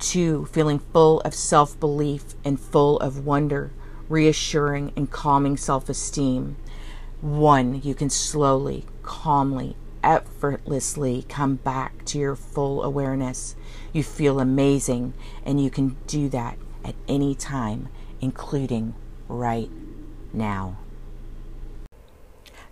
Two, 0.00 0.46
feeling 0.46 0.80
full 0.80 1.20
of 1.20 1.36
self 1.36 1.78
belief 1.78 2.34
and 2.44 2.58
full 2.58 2.98
of 2.98 3.24
wonder, 3.24 3.70
reassuring 4.08 4.92
and 4.96 5.08
calming 5.08 5.56
self 5.56 5.88
esteem. 5.88 6.56
One, 7.20 7.80
you 7.80 7.94
can 7.94 8.10
slowly, 8.10 8.86
calmly, 9.04 9.76
effortlessly 10.02 11.26
come 11.28 11.54
back 11.54 12.04
to 12.06 12.18
your 12.18 12.34
full 12.34 12.82
awareness. 12.82 13.54
You 13.92 14.02
feel 14.02 14.40
amazing, 14.40 15.14
and 15.44 15.62
you 15.62 15.70
can 15.70 15.96
do 16.08 16.28
that 16.30 16.58
at 16.84 16.96
any 17.06 17.36
time, 17.36 17.88
including 18.20 18.96
right 19.28 19.70
now. 20.32 20.76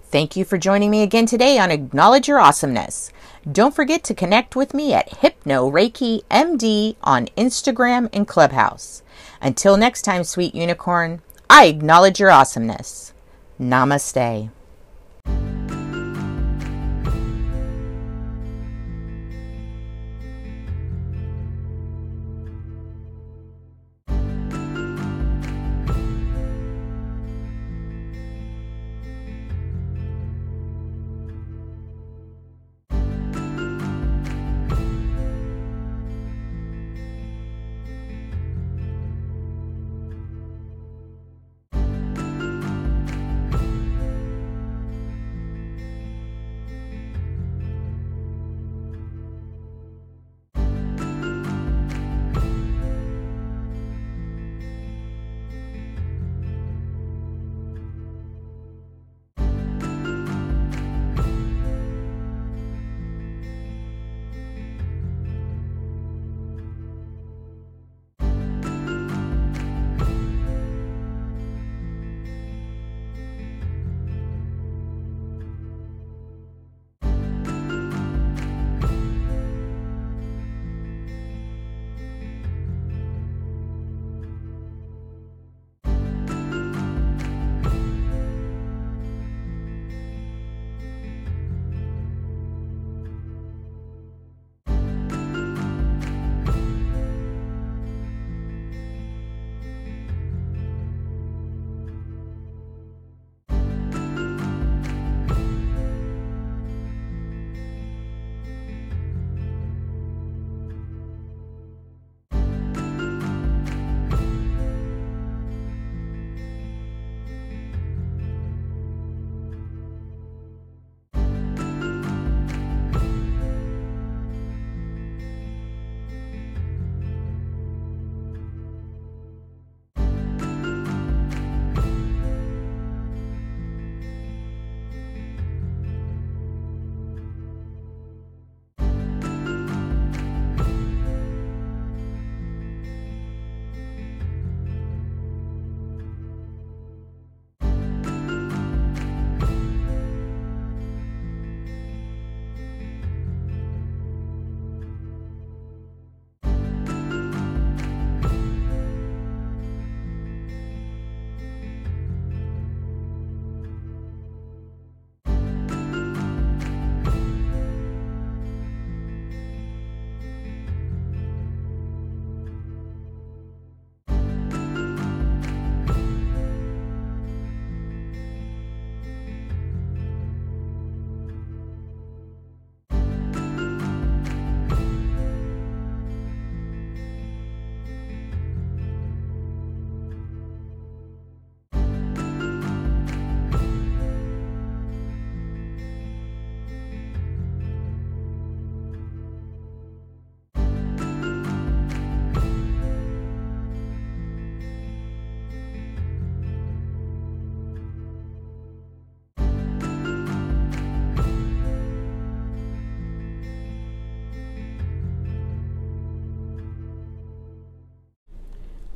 Thank 0.04 0.36
you 0.36 0.44
for 0.44 0.58
joining 0.58 0.90
me 0.90 1.02
again 1.02 1.24
today 1.24 1.58
on 1.58 1.70
Acknowledge 1.70 2.28
Your 2.28 2.38
Awesomeness. 2.38 3.10
Don't 3.50 3.74
forget 3.74 4.04
to 4.04 4.14
connect 4.14 4.54
with 4.54 4.74
me 4.74 4.92
at 4.92 5.18
Hypno 5.20 5.70
Reiki 5.70 6.22
MD 6.30 6.96
on 7.02 7.28
Instagram 7.36 8.10
and 8.12 8.28
Clubhouse. 8.28 9.02
Until 9.40 9.78
next 9.78 10.02
time, 10.02 10.22
sweet 10.22 10.54
unicorn, 10.54 11.22
I 11.48 11.64
acknowledge 11.64 12.20
your 12.20 12.30
awesomeness. 12.30 13.14
Namaste. 13.58 14.50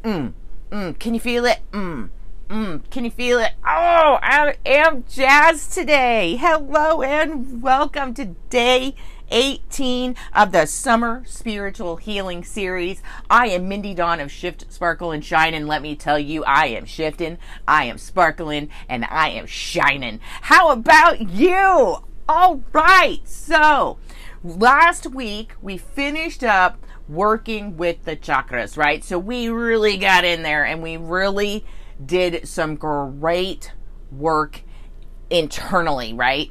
Mm, 0.06 0.34
mm. 0.70 0.96
Can 1.00 1.14
you 1.14 1.18
feel 1.18 1.44
it? 1.46 1.58
Mm, 1.72 2.10
mm. 2.48 2.90
Can 2.90 3.04
you 3.04 3.10
feel 3.10 3.40
it? 3.40 3.54
Oh, 3.64 4.20
I 4.22 4.54
am 4.64 5.04
jazzed 5.08 5.72
today. 5.72 6.36
Hello 6.36 7.02
and 7.02 7.60
welcome 7.60 8.14
to 8.14 8.26
day 8.48 8.94
18 9.32 10.14
of 10.32 10.52
the 10.52 10.66
Summer 10.66 11.24
Spiritual 11.26 11.96
Healing 11.96 12.44
Series. 12.44 13.02
I 13.28 13.48
am 13.48 13.68
Mindy 13.68 13.94
Dawn 13.94 14.20
of 14.20 14.30
Shift, 14.30 14.72
Sparkle, 14.72 15.10
and 15.10 15.24
Shine, 15.24 15.54
and 15.54 15.66
let 15.66 15.82
me 15.82 15.96
tell 15.96 16.20
you, 16.20 16.44
I 16.44 16.66
am 16.66 16.84
shifting, 16.84 17.36
I 17.66 17.86
am 17.86 17.98
sparkling, 17.98 18.68
and 18.88 19.04
I 19.06 19.30
am 19.30 19.46
shining. 19.46 20.20
How 20.42 20.70
about 20.70 21.30
you? 21.30 22.04
All 22.28 22.62
right, 22.72 23.22
so 23.24 23.98
last 24.44 25.08
week 25.08 25.54
we 25.60 25.76
finished 25.76 26.44
up 26.44 26.85
working 27.08 27.76
with 27.76 28.04
the 28.04 28.16
chakras, 28.16 28.76
right? 28.76 29.04
So 29.04 29.18
we 29.18 29.48
really 29.48 29.96
got 29.96 30.24
in 30.24 30.42
there 30.42 30.64
and 30.64 30.82
we 30.82 30.96
really 30.96 31.64
did 32.04 32.46
some 32.48 32.76
great 32.76 33.72
work 34.10 34.62
internally, 35.30 36.12
right? 36.14 36.50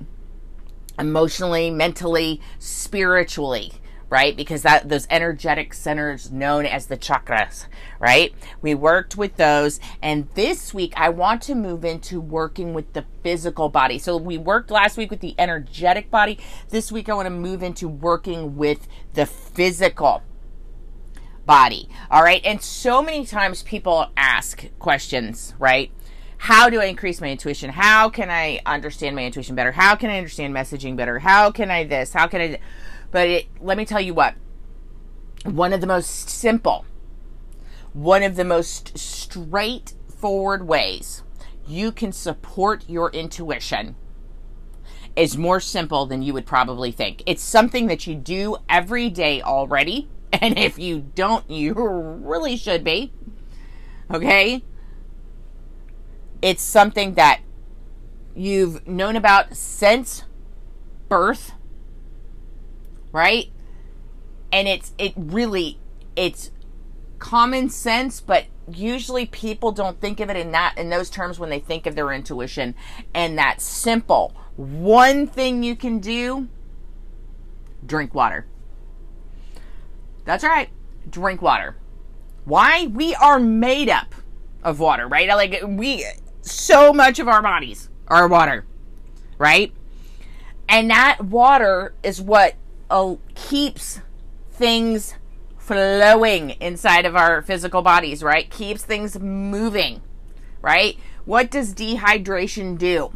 Emotionally, 0.98 1.70
mentally, 1.70 2.42
spiritually, 2.58 3.74
right? 4.10 4.38
Because 4.38 4.62
that 4.62 4.88
those 4.88 5.08
energetic 5.10 5.74
centers 5.74 6.32
known 6.32 6.66
as 6.66 6.86
the 6.86 6.98
chakras, 6.98 7.68
right? 8.00 8.34
We 8.62 8.76
worked 8.76 9.18
with 9.18 9.36
those 9.36 9.80
and 10.02 10.30
this 10.36 10.74
week 10.74 10.94
I 10.96 11.10
want 11.10 11.42
to 11.44 11.56
move 11.56 11.84
into 11.84 12.22
working 12.22 12.74
with 12.74 12.94
the 12.94 13.06
physical 13.24 13.68
body. 13.68 14.00
So 14.00 14.16
we 14.16 14.38
worked 14.38 14.72
last 14.72 14.96
week 14.96 15.12
with 15.12 15.20
the 15.20 15.36
energetic 15.38 16.10
body. 16.10 16.40
This 16.70 16.94
week 16.94 17.10
I 17.10 17.14
want 17.14 17.26
to 17.26 17.32
move 17.32 17.62
into 17.62 17.90
working 17.90 18.56
with 18.56 18.88
the 19.14 19.26
physical 19.26 20.24
body. 21.46 21.90
All 22.10 22.24
right. 22.24 22.42
And 22.44 22.62
so 22.62 23.02
many 23.02 23.26
times 23.26 23.64
people 23.64 24.12
ask 24.18 24.66
questions, 24.80 25.54
right? 25.60 25.92
How 26.38 26.70
do 26.70 26.82
I 26.82 26.86
increase 26.86 27.22
my 27.22 27.30
intuition? 27.30 27.72
How 27.72 28.10
can 28.10 28.30
I 28.30 28.60
understand 28.66 29.16
my 29.16 29.26
intuition 29.26 29.56
better? 29.56 29.72
How 29.72 29.96
can 29.96 30.10
I 30.10 30.18
understand 30.18 30.54
messaging 30.54 30.96
better? 30.96 31.20
How 31.20 31.52
can 31.52 31.72
I 31.72 31.86
this? 31.86 32.14
How 32.14 32.28
can 32.28 32.42
I? 32.42 32.60
But 33.12 33.28
it, 33.28 33.48
let 33.62 33.78
me 33.78 33.86
tell 33.86 34.02
you 34.02 34.14
what. 34.14 34.36
One 35.44 35.74
of 35.74 35.82
the 35.82 35.88
most 35.88 36.30
simple, 36.30 36.86
one 37.94 38.24
of 38.24 38.36
the 38.36 38.44
most 38.44 38.98
straightforward 38.98 40.68
ways 40.68 41.24
you 41.68 41.92
can 41.92 42.12
support 42.12 42.84
your 42.88 43.12
intuition 43.12 43.96
is 45.16 45.38
more 45.38 45.60
simple 45.60 46.06
than 46.06 46.22
you 46.22 46.34
would 46.34 46.46
probably 46.46 46.92
think. 46.92 47.24
It's 47.26 47.42
something 47.42 47.88
that 47.88 48.06
you 48.06 48.16
do 48.16 48.58
every 48.68 49.10
day 49.10 49.42
already 49.42 50.10
And 50.42 50.60
if 50.60 50.78
you 50.78 51.00
don't, 51.16 51.50
you 51.50 51.74
really 51.74 52.58
should 52.58 52.84
be. 52.84 53.14
Okay? 54.12 54.64
It's 56.42 56.62
something 56.62 57.14
that 57.14 57.40
you've 58.36 58.86
known 58.86 59.16
about 59.16 59.56
since 59.56 60.24
birth. 61.08 61.54
Right? 63.12 63.50
And 64.52 64.68
it's 64.68 64.94
it 64.98 65.14
really 65.16 65.80
it's 66.16 66.52
common 67.18 67.70
sense, 67.70 68.22
but 68.22 68.46
usually 68.72 69.26
people 69.26 69.72
don't 69.72 70.00
think 70.00 70.20
of 70.20 70.30
it 70.30 70.38
in 70.38 70.52
that 70.52 70.78
in 70.78 70.90
those 70.90 71.10
terms 71.10 71.40
when 71.40 71.50
they 71.50 71.60
think 71.60 71.86
of 71.86 71.96
their 71.96 72.12
intuition. 72.12 72.76
And 73.14 73.38
that's 73.38 73.64
simple. 73.64 74.36
One 74.58 75.28
thing 75.28 75.64
you 75.64 75.76
can 75.76 76.00
do 76.00 76.50
drink 77.86 78.14
water. 78.14 78.46
That's 80.26 80.44
right. 80.44 80.70
Drink 81.10 81.42
water. 81.42 81.78
Why? 82.44 82.88
We 82.88 83.16
are 83.16 83.40
made 83.40 83.90
up 83.90 84.14
of 84.64 84.80
water, 84.80 85.08
right? 85.08 85.28
Like 85.30 85.62
we 85.66 86.06
so 86.42 86.92
much 86.92 87.20
of 87.20 87.28
our 87.28 87.42
bodies 87.42 87.90
are 88.08 88.28
water, 88.28 88.66
right? 89.38 89.72
And 90.68 90.90
that 90.90 91.24
water 91.24 91.94
is 92.04 92.22
what 92.22 92.56
uh, 92.90 93.16
keeps 93.36 94.02
things 94.52 95.16
flowing 95.58 96.52
inside 96.60 97.06
of 97.06 97.16
our 97.16 97.42
physical 97.42 97.82
bodies, 97.82 98.24
right? 98.24 98.50
Keeps 98.50 98.84
things 98.84 99.20
moving, 99.20 100.02
right? 100.62 100.98
What 101.26 101.50
does 101.50 101.74
dehydration 101.74 102.78
do? 102.78 103.14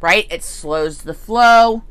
Right? 0.00 0.26
It 0.30 0.42
slows 0.42 1.02
the 1.02 1.14
flow 1.14 1.84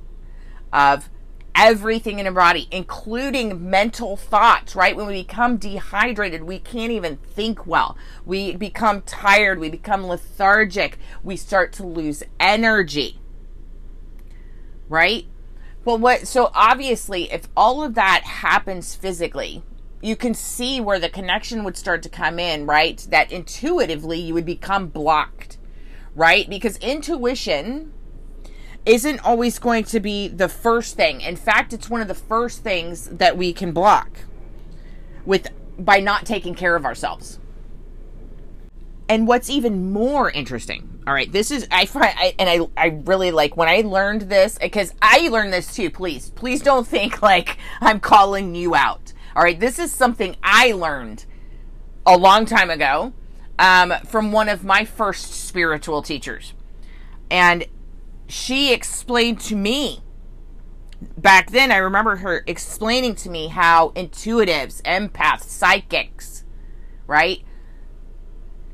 of 0.72 1.10
everything 1.56 2.20
in 2.20 2.28
our 2.28 2.34
body, 2.34 2.68
including 2.72 3.70
mental 3.70 4.18
thoughts, 4.18 4.76
right? 4.76 4.96
When 4.96 5.08
we 5.08 5.24
become 5.24 5.58
dehydrated, 5.58 6.44
we 6.44 6.60
can't 6.60 6.92
even 6.92 7.18
think 7.18 7.68
well. 7.68 7.98
We 8.26 8.56
become 8.56 9.02
tired. 9.02 9.60
We 9.60 9.70
become 9.70 10.06
lethargic. 10.06 10.98
We 11.24 11.36
start 11.36 11.74
to 11.74 11.86
lose 11.86 12.24
energy, 12.40 13.20
right? 14.90 15.26
Well, 15.86 15.98
what, 15.98 16.28
so 16.28 16.50
obviously, 16.54 17.32
if 17.32 17.48
all 17.58 17.84
of 17.84 17.96
that 17.96 18.24
happens 18.24 18.96
physically, 18.96 19.64
you 20.02 20.16
can 20.16 20.34
see 20.34 20.82
where 20.82 21.00
the 21.00 21.10
connection 21.10 21.64
would 21.64 21.78
start 21.78 22.04
to 22.04 22.10
come 22.10 22.40
in, 22.40 22.66
right? 22.66 23.06
That 23.10 23.32
intuitively 23.32 24.20
you 24.20 24.34
would 24.34 24.46
become 24.46 24.88
blocked, 24.88 25.58
right? 26.16 26.50
Because 26.50 26.78
intuition, 26.78 27.94
isn't 28.86 29.20
always 29.20 29.60
going 29.60 29.84
to 29.86 30.00
be 30.00 30.28
the 30.28 30.50
first 30.50 30.96
thing. 30.96 31.22
In 31.22 31.36
fact, 31.36 31.74
it's 31.74 31.90
one 31.90 32.02
of 32.02 32.08
the 32.08 32.14
first 32.14 32.64
things 32.64 33.08
that 33.08 33.38
we 33.38 33.54
can 33.54 33.72
block 33.72 34.10
with 35.26 35.48
by 35.80 36.00
not 36.00 36.26
taking 36.26 36.54
care 36.54 36.76
of 36.76 36.86
ourselves. 36.86 37.40
And 39.10 39.28
what's 39.28 39.50
even 39.50 39.92
more 39.92 40.32
interesting, 40.32 41.02
all 41.06 41.14
right, 41.14 41.32
this 41.32 41.52
is 41.52 41.68
I 41.72 41.86
find 41.86 42.14
I, 42.18 42.34
and 42.40 42.50
I 42.50 42.68
I 42.82 43.02
really 43.06 43.32
like 43.32 43.58
when 43.58 43.68
I 43.68 43.82
learned 43.82 44.24
this 44.24 44.58
because 44.58 44.94
I 45.02 45.28
learned 45.28 45.52
this 45.54 45.76
too. 45.76 45.90
Please, 45.90 46.30
please 46.32 46.62
don't 46.62 46.88
think 46.88 47.22
like 47.22 47.58
I'm 47.82 48.00
calling 48.00 48.56
you 48.56 48.76
out. 48.76 49.14
All 49.36 49.44
right, 49.44 49.60
this 49.60 49.80
is 49.80 49.92
something 49.92 50.36
I 50.42 50.72
learned 50.72 51.26
a 52.06 52.18
long 52.18 52.46
time 52.46 52.70
ago 52.70 53.14
um, 53.60 53.94
from 54.08 54.32
one 54.32 54.48
of 54.48 54.64
my 54.64 54.86
first 54.86 55.32
spiritual 55.34 56.02
teachers, 56.02 56.54
and 57.30 57.66
she 58.28 58.74
explained 58.74 59.40
to 59.42 59.56
me. 59.56 60.00
Back 61.18 61.52
then 61.52 61.70
i 61.70 61.76
remember 61.76 62.16
her 62.18 62.46
explaining 62.48 63.16
to 63.16 63.30
me 63.30 63.48
how 63.48 63.90
intuitives 63.90 64.82
empaths 64.84 65.42
psychics 65.44 66.44
right? 67.08 67.44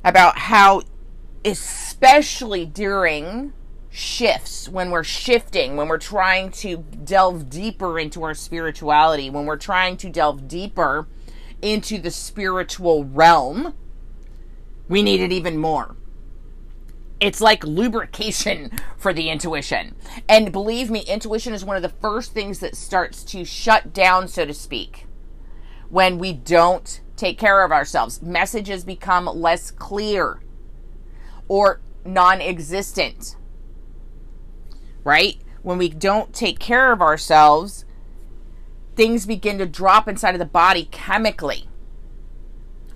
About 0.03 0.37
how 0.37 0.81
especially 1.43 2.65
during 2.65 3.53
shifts 3.89 4.69
when 4.69 4.91
we're 4.91 5.03
shifting 5.03 5.75
when 5.75 5.87
we're 5.87 5.97
trying 5.97 6.51
to 6.51 6.77
delve 7.03 7.49
deeper 7.49 7.97
into 7.97 8.21
our 8.21 8.35
spirituality 8.35 9.31
when 9.31 9.45
we're 9.47 9.57
trying 9.57 9.97
to 9.97 10.09
delve 10.09 10.47
deeper 10.47 11.07
into 11.59 11.97
the 11.97 12.11
spiritual 12.11 13.03
realm 13.03 13.73
we 14.87 15.01
need 15.01 15.19
it 15.19 15.31
even 15.31 15.57
more 15.57 15.95
it's 17.19 17.41
like 17.41 17.63
lubrication 17.63 18.71
for 18.97 19.13
the 19.13 19.29
intuition. 19.29 19.95
And 20.27 20.51
believe 20.51 20.89
me, 20.89 21.01
intuition 21.01 21.53
is 21.53 21.65
one 21.65 21.75
of 21.75 21.81
the 21.81 21.89
first 21.89 22.33
things 22.33 22.59
that 22.59 22.75
starts 22.75 23.23
to 23.25 23.43
shut 23.43 23.93
down, 23.93 24.27
so 24.27 24.45
to 24.45 24.53
speak, 24.53 25.05
when 25.89 26.17
we 26.17 26.33
don't 26.33 27.01
take 27.15 27.37
care 27.37 27.63
of 27.63 27.71
ourselves. 27.71 28.21
Messages 28.21 28.83
become 28.83 29.25
less 29.25 29.71
clear 29.71 30.41
or 31.47 31.81
non 32.05 32.41
existent, 32.41 33.35
right? 35.03 35.37
When 35.61 35.77
we 35.77 35.89
don't 35.89 36.33
take 36.33 36.59
care 36.59 36.93
of 36.93 37.01
ourselves, 37.01 37.83
things 38.95 39.25
begin 39.25 39.57
to 39.57 39.65
drop 39.65 40.07
inside 40.07 40.35
of 40.35 40.39
the 40.39 40.45
body 40.45 40.87
chemically 40.89 41.68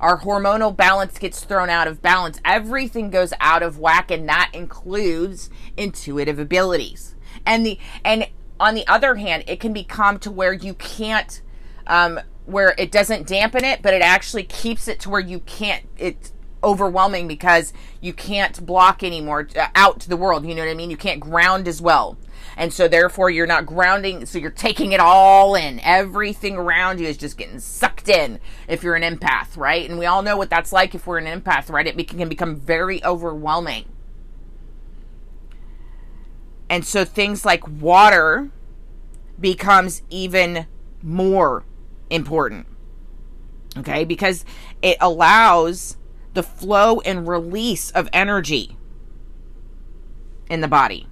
our 0.03 0.19
hormonal 0.19 0.75
balance 0.75 1.17
gets 1.17 1.45
thrown 1.45 1.69
out 1.69 1.87
of 1.87 2.01
balance. 2.01 2.37
Everything 2.43 3.09
goes 3.09 3.31
out 3.39 3.63
of 3.63 3.79
whack, 3.79 4.11
and 4.11 4.27
that 4.27 4.51
includes 4.53 5.49
intuitive 5.77 6.37
abilities. 6.37 7.15
And 7.45 7.65
the 7.65 7.79
and 8.03 8.27
on 8.59 8.75
the 8.75 8.85
other 8.85 9.15
hand, 9.15 9.45
it 9.47 9.61
can 9.61 9.71
become 9.71 10.19
to 10.19 10.29
where 10.29 10.51
you 10.51 10.73
can't, 10.73 11.41
um, 11.87 12.19
where 12.45 12.75
it 12.77 12.91
doesn't 12.91 13.27
dampen 13.27 13.63
it, 13.63 13.81
but 13.81 13.93
it 13.93 14.01
actually 14.01 14.43
keeps 14.43 14.89
it 14.89 14.99
to 14.99 15.09
where 15.09 15.21
you 15.21 15.39
can't. 15.39 15.85
It's 15.97 16.33
overwhelming 16.61 17.25
because 17.25 17.71
you 18.01 18.11
can't 18.11 18.65
block 18.65 19.03
anymore 19.03 19.47
uh, 19.55 19.67
out 19.73 20.01
to 20.01 20.09
the 20.09 20.17
world. 20.17 20.45
You 20.45 20.53
know 20.53 20.65
what 20.65 20.71
I 20.71 20.75
mean? 20.75 20.91
You 20.91 20.97
can't 20.97 21.21
ground 21.21 21.65
as 21.65 21.81
well. 21.81 22.17
And 22.57 22.71
so 22.71 22.87
therefore 22.87 23.29
you're 23.29 23.47
not 23.47 23.65
grounding, 23.65 24.25
so 24.25 24.37
you're 24.37 24.51
taking 24.51 24.91
it 24.91 24.99
all 24.99 25.55
in. 25.55 25.79
Everything 25.79 26.55
around 26.55 26.99
you 26.99 27.07
is 27.07 27.17
just 27.17 27.37
getting 27.37 27.59
sucked 27.59 28.09
in 28.09 28.39
if 28.67 28.83
you're 28.83 28.95
an 28.95 29.03
empath, 29.03 29.57
right? 29.57 29.89
And 29.89 29.97
we 29.97 30.05
all 30.05 30.21
know 30.21 30.37
what 30.37 30.49
that's 30.49 30.71
like 30.71 30.93
if 30.93 31.07
we're 31.07 31.17
an 31.17 31.41
empath, 31.41 31.69
right? 31.69 31.87
It 31.87 32.07
can 32.07 32.29
become 32.29 32.55
very 32.55 33.03
overwhelming. 33.03 33.85
And 36.69 36.85
so 36.85 37.05
things 37.05 37.45
like 37.45 37.67
water 37.67 38.49
becomes 39.39 40.01
even 40.09 40.67
more 41.01 41.65
important. 42.09 42.67
Okay, 43.75 44.05
because 44.05 44.45
it 44.81 44.97
allows 45.01 45.97
the 46.33 46.43
flow 46.43 46.99
and 47.01 47.27
release 47.27 47.89
of 47.91 48.07
energy 48.13 48.77
in 50.49 50.61
the 50.61 50.67
body. 50.67 51.07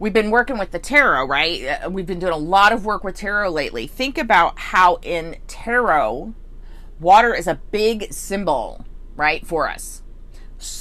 We've 0.00 0.12
been 0.12 0.30
working 0.30 0.58
with 0.58 0.70
the 0.70 0.78
tarot, 0.78 1.26
right? 1.26 1.64
Uh, 1.64 1.90
we've 1.90 2.06
been 2.06 2.20
doing 2.20 2.32
a 2.32 2.36
lot 2.36 2.72
of 2.72 2.84
work 2.84 3.02
with 3.02 3.16
tarot 3.16 3.50
lately. 3.50 3.86
Think 3.86 4.16
about 4.16 4.58
how 4.58 4.98
in 5.02 5.38
tarot, 5.48 6.34
water 7.00 7.34
is 7.34 7.48
a 7.48 7.60
big 7.72 8.12
symbol, 8.12 8.84
right, 9.16 9.44
for 9.44 9.68
us 9.68 10.02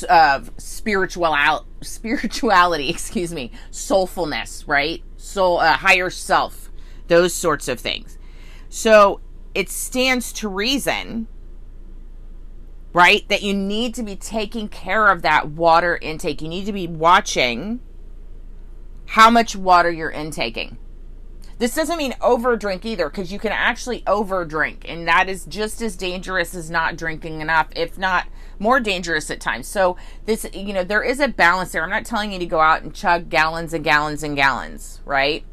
of 0.10 0.52
spiritual 0.58 1.34
out 1.34 1.66
spirituality, 1.82 2.90
excuse 2.92 3.34
me, 3.34 3.52
soulfulness, 3.72 4.68
right? 4.68 5.04
Soul, 5.18 5.60
uh, 5.60 5.74
higher 5.74 6.10
self, 6.10 6.70
those 7.08 7.34
sorts 7.34 7.68
of 7.68 7.80
things. 7.80 8.18
So 8.70 9.22
it 9.54 9.70
stands 9.70 10.32
to 10.34 10.48
reason, 10.48 11.28
right, 12.94 13.28
that 13.30 13.42
you 13.42 13.54
need 13.54 13.96
to 13.96 14.04
be 14.04 14.16
taking 14.16 14.68
care 14.68 15.08
of 15.10 15.22
that 15.24 15.50
water 15.50 15.98
intake. 16.02 16.42
You 16.42 16.50
need 16.50 16.66
to 16.66 16.74
be 16.74 16.88
watching 16.88 17.80
how 19.08 19.30
much 19.30 19.56
water 19.56 19.90
you're 19.90 20.10
intaking. 20.10 20.78
This 21.60 21.74
doesn't 21.74 21.98
mean 21.98 22.12
overdrink 22.22 22.86
either, 22.86 23.10
because 23.10 23.32
you 23.32 23.40
can 23.40 23.52
actually 23.52 24.02
overdrink, 24.02 24.84
and 24.86 25.08
that 25.08 25.28
is 25.28 25.46
just 25.46 25.82
as 25.82 25.96
dangerous 25.96 26.54
as 26.54 26.70
not 26.70 26.98
drinking 26.98 27.42
enough, 27.42 27.70
if 27.76 27.98
not 27.98 28.28
more 28.60 28.80
dangerous 28.80 29.32
at 29.32 29.40
times. 29.40 29.68
So, 29.68 29.98
this, 30.26 30.46
you 30.54 30.72
know, 30.72 30.84
there 30.84 31.02
is 31.02 31.20
a 31.20 31.28
balance 31.28 31.72
there. 31.72 31.84
I'm 31.84 31.90
not 31.90 32.06
telling 32.06 32.32
you 32.32 32.38
to 32.40 32.46
go 32.46 32.60
out 32.60 32.84
and 32.84 32.94
chug 32.94 33.30
gallons 33.30 33.74
and 33.74 33.84
gallons 33.84 34.22
and 34.22 34.36
gallons, 34.36 35.02
right? 35.04 35.44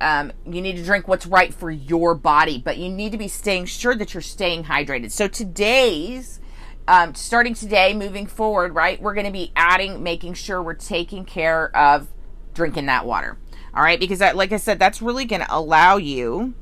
Um, 0.00 0.32
you 0.44 0.60
need 0.60 0.76
to 0.76 0.84
drink 0.84 1.08
what's 1.08 1.26
right 1.26 1.52
for 1.52 1.70
your 1.70 2.14
body, 2.14 2.62
but 2.64 2.76
you 2.76 2.88
need 2.88 3.10
to 3.10 3.18
be 3.18 3.28
staying 3.28 3.64
sure 3.64 3.94
that 3.96 4.14
you're 4.14 4.20
staying 4.20 4.64
hydrated. 4.64 5.10
So, 5.10 5.26
today's 5.26 6.38
um, 6.86 7.14
starting 7.16 7.54
today, 7.54 7.92
moving 7.92 8.28
forward, 8.28 8.74
right, 8.74 9.02
we're 9.02 9.14
going 9.14 9.26
to 9.26 9.32
be 9.32 9.50
adding, 9.56 10.04
making 10.04 10.34
sure 10.34 10.62
we're 10.62 10.74
taking 10.74 11.24
care 11.24 11.76
of 11.76 12.06
drinking 12.56 12.86
that 12.86 13.06
water. 13.06 13.38
All 13.72 13.82
right, 13.82 14.00
because 14.00 14.18
that, 14.18 14.34
like 14.34 14.52
I 14.52 14.56
said, 14.56 14.78
that's 14.78 15.00
really 15.00 15.26
going 15.26 15.42
to 15.42 15.54
allow 15.54 15.98
you 15.98 16.54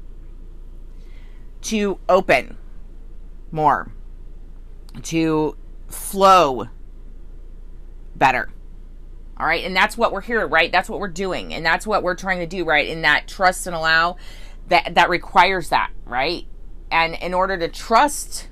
to 1.62 1.98
open 2.09 2.59
more, 3.50 3.92
to 5.04 5.57
flow 5.87 6.66
better. 8.16 8.50
All 9.38 9.46
right, 9.46 9.64
and 9.64 9.74
that's 9.74 9.96
what 9.96 10.12
we're 10.12 10.20
here, 10.20 10.46
right? 10.46 10.70
That's 10.70 10.88
what 10.88 11.00
we're 11.00 11.09
doing, 11.09 11.54
and 11.54 11.64
that's 11.64 11.87
what 11.87 12.02
we're 12.02 12.16
trying 12.16 12.40
to 12.40 12.46
do, 12.46 12.64
right? 12.64 12.87
In 12.87 13.02
that 13.02 13.28
trust 13.28 13.66
and 13.66 13.74
allow, 13.74 14.16
that 14.68 14.94
that 14.96 15.09
requires 15.09 15.68
that, 15.68 15.90
right? 16.04 16.44
And 16.90 17.14
in 17.14 17.33
order 17.33 17.57
to 17.57 17.68
trust 17.68 18.48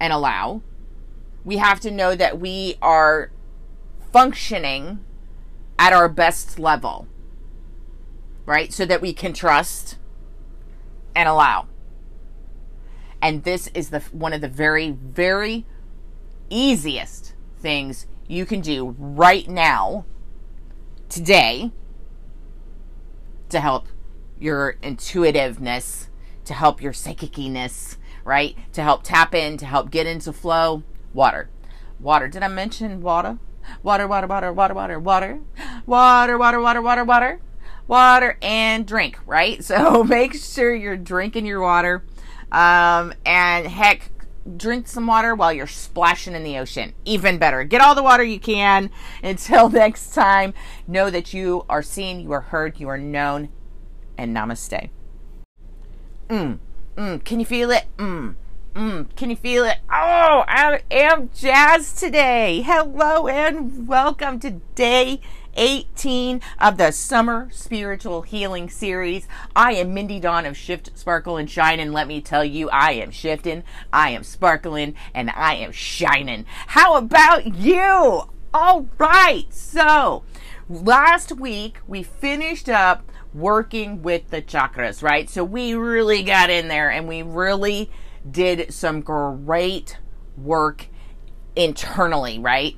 and 0.00 0.12
allow, 0.12 0.62
we 1.44 1.58
have 1.58 1.80
to 1.80 1.90
know 1.90 2.14
that 2.14 2.38
we 2.40 2.76
are 2.82 3.30
functioning 4.12 5.04
at 5.80 5.94
our 5.94 6.10
best 6.10 6.58
level, 6.58 7.08
right? 8.44 8.70
So 8.70 8.84
that 8.84 9.00
we 9.00 9.14
can 9.14 9.32
trust 9.32 9.96
and 11.16 11.26
allow. 11.26 11.66
And 13.22 13.44
this 13.44 13.68
is 13.68 13.88
the 13.88 14.00
one 14.12 14.34
of 14.34 14.42
the 14.42 14.48
very 14.48 14.90
very 14.90 15.64
easiest 16.50 17.34
things 17.58 18.06
you 18.28 18.44
can 18.44 18.60
do 18.60 18.94
right 18.98 19.48
now 19.48 20.04
today 21.08 21.72
to 23.48 23.58
help 23.58 23.86
your 24.38 24.76
intuitiveness, 24.82 26.08
to 26.44 26.52
help 26.52 26.82
your 26.82 26.92
psychicness, 26.92 27.96
right? 28.24 28.54
To 28.74 28.82
help 28.82 29.02
tap 29.02 29.34
in, 29.34 29.56
to 29.56 29.66
help 29.66 29.90
get 29.90 30.06
into 30.06 30.32
flow. 30.32 30.82
Water. 31.14 31.48
Water. 31.98 32.28
Did 32.28 32.42
I 32.42 32.48
mention 32.48 33.00
water? 33.00 33.38
Water, 33.82 34.06
water, 34.06 34.26
water, 34.26 34.52
water, 34.52 34.74
water, 34.74 34.98
water, 34.98 35.40
water, 35.86 36.38
water, 36.38 36.60
water, 36.60 36.82
water, 36.82 37.04
water, 37.04 37.40
water, 37.86 38.38
and 38.40 38.86
drink, 38.86 39.18
right? 39.26 39.62
So 39.70 40.04
make 40.04 40.34
sure 40.34 40.74
you're 40.74 40.96
drinking 40.96 41.46
your 41.46 41.60
water. 41.60 42.04
Um, 42.52 43.12
and 43.24 43.66
heck, 43.66 44.10
drink 44.56 44.88
some 44.88 45.06
water 45.06 45.34
while 45.34 45.52
you're 45.52 45.66
splashing 45.66 46.34
in 46.34 46.42
the 46.42 46.58
ocean. 46.58 46.94
Even 47.04 47.38
better. 47.38 47.64
Get 47.64 47.80
all 47.80 47.94
the 47.94 48.02
water 48.02 48.24
you 48.24 48.40
can. 48.40 48.90
Until 49.22 49.68
next 49.68 50.14
time, 50.14 50.54
know 50.86 51.10
that 51.10 51.34
you 51.34 51.64
are 51.68 51.82
seen, 51.82 52.20
you 52.20 52.32
are 52.32 52.40
heard, 52.40 52.80
you 52.80 52.88
are 52.88 52.98
known, 52.98 53.48
and 54.16 54.34
namaste. 54.36 54.90
Mm, 56.28 56.58
mm, 56.96 57.24
can 57.24 57.40
you 57.40 57.46
feel 57.46 57.70
it? 57.70 57.84
Mm. 57.96 58.36
Mm, 58.74 59.14
can 59.16 59.30
you 59.30 59.36
feel 59.36 59.64
it? 59.64 59.78
Oh, 59.90 60.44
I 60.46 60.82
am 60.92 61.30
jazzed 61.34 61.98
today. 61.98 62.62
Hello 62.62 63.26
and 63.26 63.88
welcome 63.88 64.38
to 64.40 64.60
day 64.76 65.20
18 65.56 66.40
of 66.60 66.76
the 66.76 66.92
Summer 66.92 67.48
Spiritual 67.50 68.22
Healing 68.22 68.70
Series. 68.70 69.26
I 69.56 69.72
am 69.72 69.92
Mindy 69.92 70.20
Dawn 70.20 70.46
of 70.46 70.56
Shift, 70.56 70.96
Sparkle, 70.96 71.36
and 71.36 71.50
Shine, 71.50 71.80
and 71.80 71.92
let 71.92 72.06
me 72.06 72.20
tell 72.20 72.44
you, 72.44 72.70
I 72.70 72.92
am 72.92 73.10
shifting, 73.10 73.64
I 73.92 74.10
am 74.10 74.22
sparkling, 74.22 74.94
and 75.12 75.30
I 75.30 75.54
am 75.56 75.72
shining. 75.72 76.46
How 76.68 76.94
about 76.94 77.56
you? 77.56 78.30
All 78.54 78.88
right, 78.98 79.52
so 79.52 80.22
last 80.68 81.32
week 81.32 81.78
we 81.88 82.04
finished 82.04 82.68
up 82.68 83.10
working 83.34 84.02
with 84.02 84.30
the 84.30 84.42
chakras, 84.42 85.02
right? 85.02 85.28
So 85.28 85.42
we 85.42 85.74
really 85.74 86.22
got 86.22 86.50
in 86.50 86.68
there 86.68 86.88
and 86.88 87.08
we 87.08 87.22
really 87.22 87.90
did 88.28 88.72
some 88.72 89.00
great 89.00 89.98
work 90.36 90.86
internally, 91.56 92.38
right? 92.38 92.76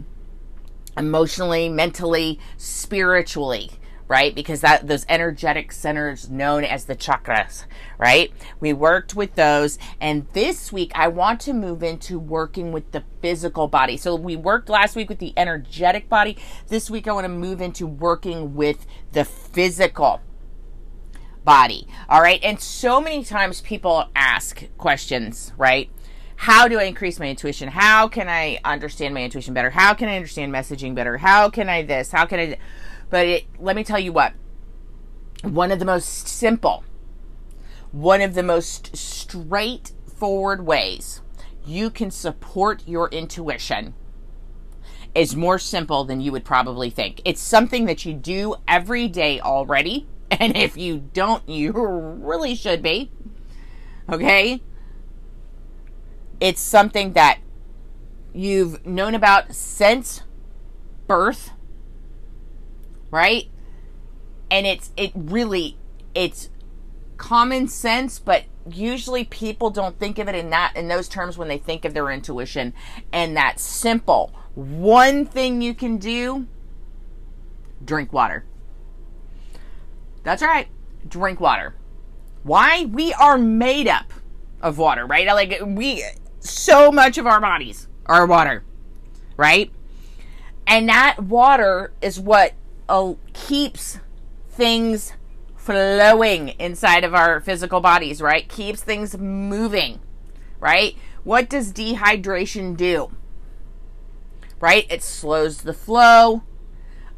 Emotionally, 0.96 1.68
mentally, 1.68 2.38
spiritually, 2.57 3.70
right? 4.09 4.35
Because 4.35 4.61
that 4.61 4.87
those 4.87 5.07
energetic 5.09 5.72
centers 5.72 6.28
known 6.28 6.64
as 6.64 6.85
the 6.85 6.94
chakras, 6.94 7.64
right? 7.98 8.31
We 8.61 8.72
worked 8.72 9.14
with 9.14 9.35
those 9.35 9.78
and 10.00 10.26
this 10.33 10.70
week 10.72 10.92
I 10.94 11.09
want 11.09 11.40
to 11.42 11.52
move 11.52 11.83
into 11.83 12.18
working 12.18 12.72
with 12.72 12.92
the 12.92 13.05
physical 13.20 13.68
body. 13.68 13.96
So 13.96 14.14
we 14.14 14.37
worked 14.37 14.68
last 14.68 14.96
week 14.96 15.09
with 15.09 15.18
the 15.18 15.33
energetic 15.37 16.09
body. 16.09 16.37
This 16.68 16.90
week 16.90 17.09
I 17.09 17.12
want 17.12 17.24
to 17.24 17.31
move 17.31 17.62
into 17.62 17.87
working 17.87 18.55
with 18.55 18.85
the 19.12 19.24
physical 19.24 20.20
body. 21.44 21.87
All 22.09 22.20
right. 22.20 22.40
And 22.42 22.61
so 22.61 23.00
many 23.00 23.24
times 23.24 23.61
people 23.61 24.09
ask 24.14 24.64
questions, 24.78 25.52
right? 25.57 25.90
How 26.37 26.66
do 26.66 26.78
I 26.78 26.85
increase 26.85 27.20
my 27.20 27.28
intuition? 27.28 27.68
How 27.68 28.09
can 28.09 28.28
I 28.28 28.59
understand 28.64 29.14
my 29.14 29.22
intuition 29.22 29.55
better? 29.55 29.70
How 29.70 29.94
can 29.94 30.09
I 30.09 30.16
understand 30.16 30.52
messaging 30.52 30.94
better? 30.94 31.18
How 31.18 31.48
can 31.50 31.68
I 31.68 31.83
this? 31.83 32.11
How 32.11 32.26
can 32.26 32.40
I? 32.40 32.59
But 33.11 33.26
it, 33.26 33.44
let 33.61 33.76
me 33.76 33.85
tell 33.85 33.98
you 33.98 34.12
what. 34.12 34.33
One 35.42 35.70
of 35.70 35.78
the 35.78 35.85
most 35.85 36.28
simple, 36.28 36.85
one 37.90 38.20
of 38.20 38.35
the 38.35 38.42
most 38.42 38.96
straightforward 38.96 40.66
ways 40.66 41.20
you 41.64 41.90
can 41.90 42.11
support 42.11 42.83
your 42.87 43.09
intuition 43.11 43.94
is 45.14 45.37
more 45.37 45.59
simple 45.59 46.05
than 46.05 46.20
you 46.20 46.33
would 46.33 46.44
probably 46.44 46.90
think. 46.90 47.20
It's 47.24 47.40
something 47.40 47.85
that 47.85 48.05
you 48.05 48.14
do 48.14 48.57
every 48.66 49.09
day 49.09 49.40
already. 49.40 50.07
And 50.40 50.57
if 50.57 50.77
you 50.79 50.99
don't, 51.12 51.47
you 51.47 51.73
really 51.73 52.55
should 52.55 52.83
be. 52.83 53.11
Okay? 54.11 54.62
It's 56.40 56.61
something 56.61 57.12
that 57.12 57.38
you've 58.33 58.85
known 58.87 59.14
about 59.14 59.55
since 59.55 60.23
birth. 61.07 61.51
Right? 63.11 63.49
And 64.51 64.66
it's 64.66 64.90
it 64.97 65.12
really 65.14 65.77
it's 66.14 66.49
common 67.18 67.68
sense, 67.68 68.18
but 68.18 68.45
usually 68.71 69.25
people 69.25 69.71
don't 69.71 69.99
think 69.99 70.18
of 70.18 70.29
it 70.29 70.35
in 70.35 70.51
that 70.51 70.73
in 70.75 70.88
those 70.88 71.09
terms 71.09 71.37
when 71.37 71.49
they 71.49 71.59
think 71.59 71.85
of 71.85 71.92
their 71.92 72.11
intuition. 72.11 72.73
And 73.12 73.37
that 73.37 73.61
simple. 73.61 74.33
One 74.55 75.27
thing 75.27 75.61
you 75.61 75.75
can 75.75 75.99
do 75.99 76.47
drink 77.85 78.12
water. 78.14 78.47
That's 80.22 80.42
right. 80.42 80.68
Drink 81.08 81.40
water. 81.40 81.74
Why? 82.42 82.85
We 82.85 83.12
are 83.14 83.38
made 83.38 83.88
up 83.88 84.12
of 84.61 84.78
water, 84.78 85.06
right? 85.06 85.26
Like 85.26 85.61
we 85.64 86.04
so 86.40 86.90
much 86.90 87.18
of 87.18 87.26
our 87.26 87.40
bodies 87.40 87.88
are 88.06 88.26
water, 88.26 88.64
right? 89.37 89.70
And 90.66 90.88
that 90.88 91.20
water 91.20 91.92
is 92.00 92.18
what 92.18 92.54
uh, 92.88 93.14
keeps 93.32 93.98
things 94.48 95.12
flowing 95.56 96.48
inside 96.58 97.04
of 97.04 97.14
our 97.14 97.40
physical 97.40 97.80
bodies, 97.80 98.20
right? 98.20 98.48
Keeps 98.48 98.82
things 98.82 99.16
moving, 99.16 100.00
right? 100.61 100.96
What 101.24 101.48
does 101.48 101.72
dehydration 101.72 102.76
do? 102.76 103.12
Right? 104.61 104.87
It 104.90 105.02
slows 105.02 105.58
the 105.58 105.72
flow 105.72 106.42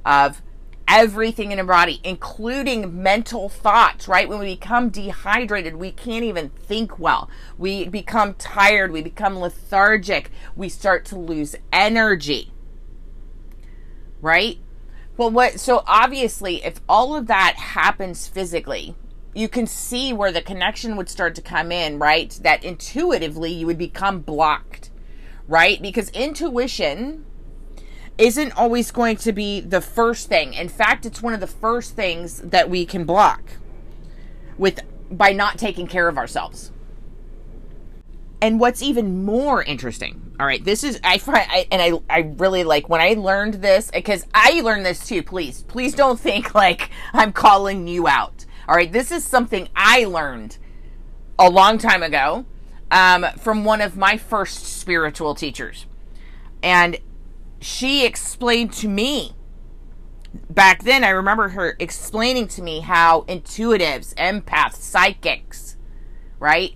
of 0.04 0.42
everything 0.86 1.52
in 1.52 1.58
our 1.58 1.64
body, 1.64 2.00
including 2.04 3.02
mental 3.02 3.48
thoughts, 3.48 4.06
right? 4.08 4.28
When 4.28 4.38
we 4.38 4.54
become 4.54 4.90
dehydrated, 4.90 5.76
we 5.76 5.92
can't 5.92 6.24
even 6.24 6.50
think 6.50 6.98
well. 6.98 7.28
We 7.58 7.88
become 7.88 8.34
tired, 8.34 8.92
we 8.92 9.02
become 9.02 9.38
lethargic, 9.38 10.30
we 10.54 10.68
start 10.68 11.04
to 11.06 11.18
lose 11.18 11.56
energy, 11.72 12.52
right? 14.20 14.58
Well, 15.16 15.30
what, 15.30 15.60
so 15.60 15.84
obviously, 15.86 16.64
if 16.64 16.80
all 16.88 17.14
of 17.14 17.28
that 17.28 17.54
happens 17.56 18.26
physically, 18.26 18.96
you 19.34 19.48
can 19.48 19.66
see 19.66 20.12
where 20.12 20.32
the 20.32 20.42
connection 20.42 20.96
would 20.96 21.08
start 21.08 21.34
to 21.34 21.42
come 21.42 21.72
in, 21.72 21.98
right? 21.98 22.38
That 22.42 22.64
intuitively 22.64 23.52
you 23.52 23.66
would 23.66 23.78
become 23.78 24.20
blocked, 24.20 24.90
right? 25.48 25.80
Because 25.80 26.08
intuition 26.10 27.26
isn't 28.18 28.52
always 28.56 28.90
going 28.90 29.16
to 29.16 29.32
be 29.32 29.60
the 29.60 29.80
first 29.80 30.28
thing. 30.28 30.54
In 30.54 30.68
fact, 30.68 31.04
it's 31.04 31.20
one 31.20 31.34
of 31.34 31.40
the 31.40 31.46
first 31.46 31.96
things 31.96 32.38
that 32.40 32.70
we 32.70 32.86
can 32.86 33.04
block 33.04 33.42
with 34.56 34.80
by 35.10 35.32
not 35.32 35.58
taking 35.58 35.86
care 35.86 36.08
of 36.08 36.16
ourselves. 36.16 36.70
And 38.40 38.60
what's 38.60 38.82
even 38.82 39.24
more 39.24 39.62
interesting, 39.62 40.34
all 40.38 40.46
right, 40.46 40.62
this 40.62 40.84
is 40.84 41.00
I 41.02 41.18
find 41.18 41.46
I, 41.48 41.66
and 41.70 41.80
I 41.80 41.92
I 42.10 42.34
really 42.36 42.62
like 42.62 42.88
when 42.88 43.00
I 43.00 43.14
learned 43.14 43.54
this 43.54 43.90
because 43.90 44.26
I 44.34 44.60
learned 44.60 44.84
this 44.84 45.06
too. 45.06 45.22
Please, 45.22 45.62
please 45.62 45.94
don't 45.94 46.20
think 46.20 46.54
like 46.54 46.90
I'm 47.12 47.32
calling 47.32 47.88
you 47.88 48.06
out. 48.06 48.44
All 48.68 48.74
right, 48.74 48.90
this 48.90 49.10
is 49.10 49.24
something 49.24 49.68
I 49.74 50.04
learned 50.04 50.58
a 51.38 51.48
long 51.48 51.78
time 51.78 52.02
ago 52.02 52.44
um, 52.90 53.26
from 53.38 53.64
one 53.64 53.80
of 53.80 53.96
my 53.96 54.16
first 54.18 54.64
spiritual 54.64 55.34
teachers, 55.34 55.86
and 56.62 56.98
she 57.64 58.04
explained 58.04 58.70
to 58.74 58.86
me 58.86 59.32
back 60.50 60.82
then. 60.82 61.02
I 61.02 61.08
remember 61.08 61.48
her 61.48 61.76
explaining 61.78 62.46
to 62.48 62.62
me 62.62 62.80
how 62.80 63.22
intuitives, 63.22 64.14
empaths, 64.16 64.74
psychics, 64.74 65.76
right, 66.38 66.74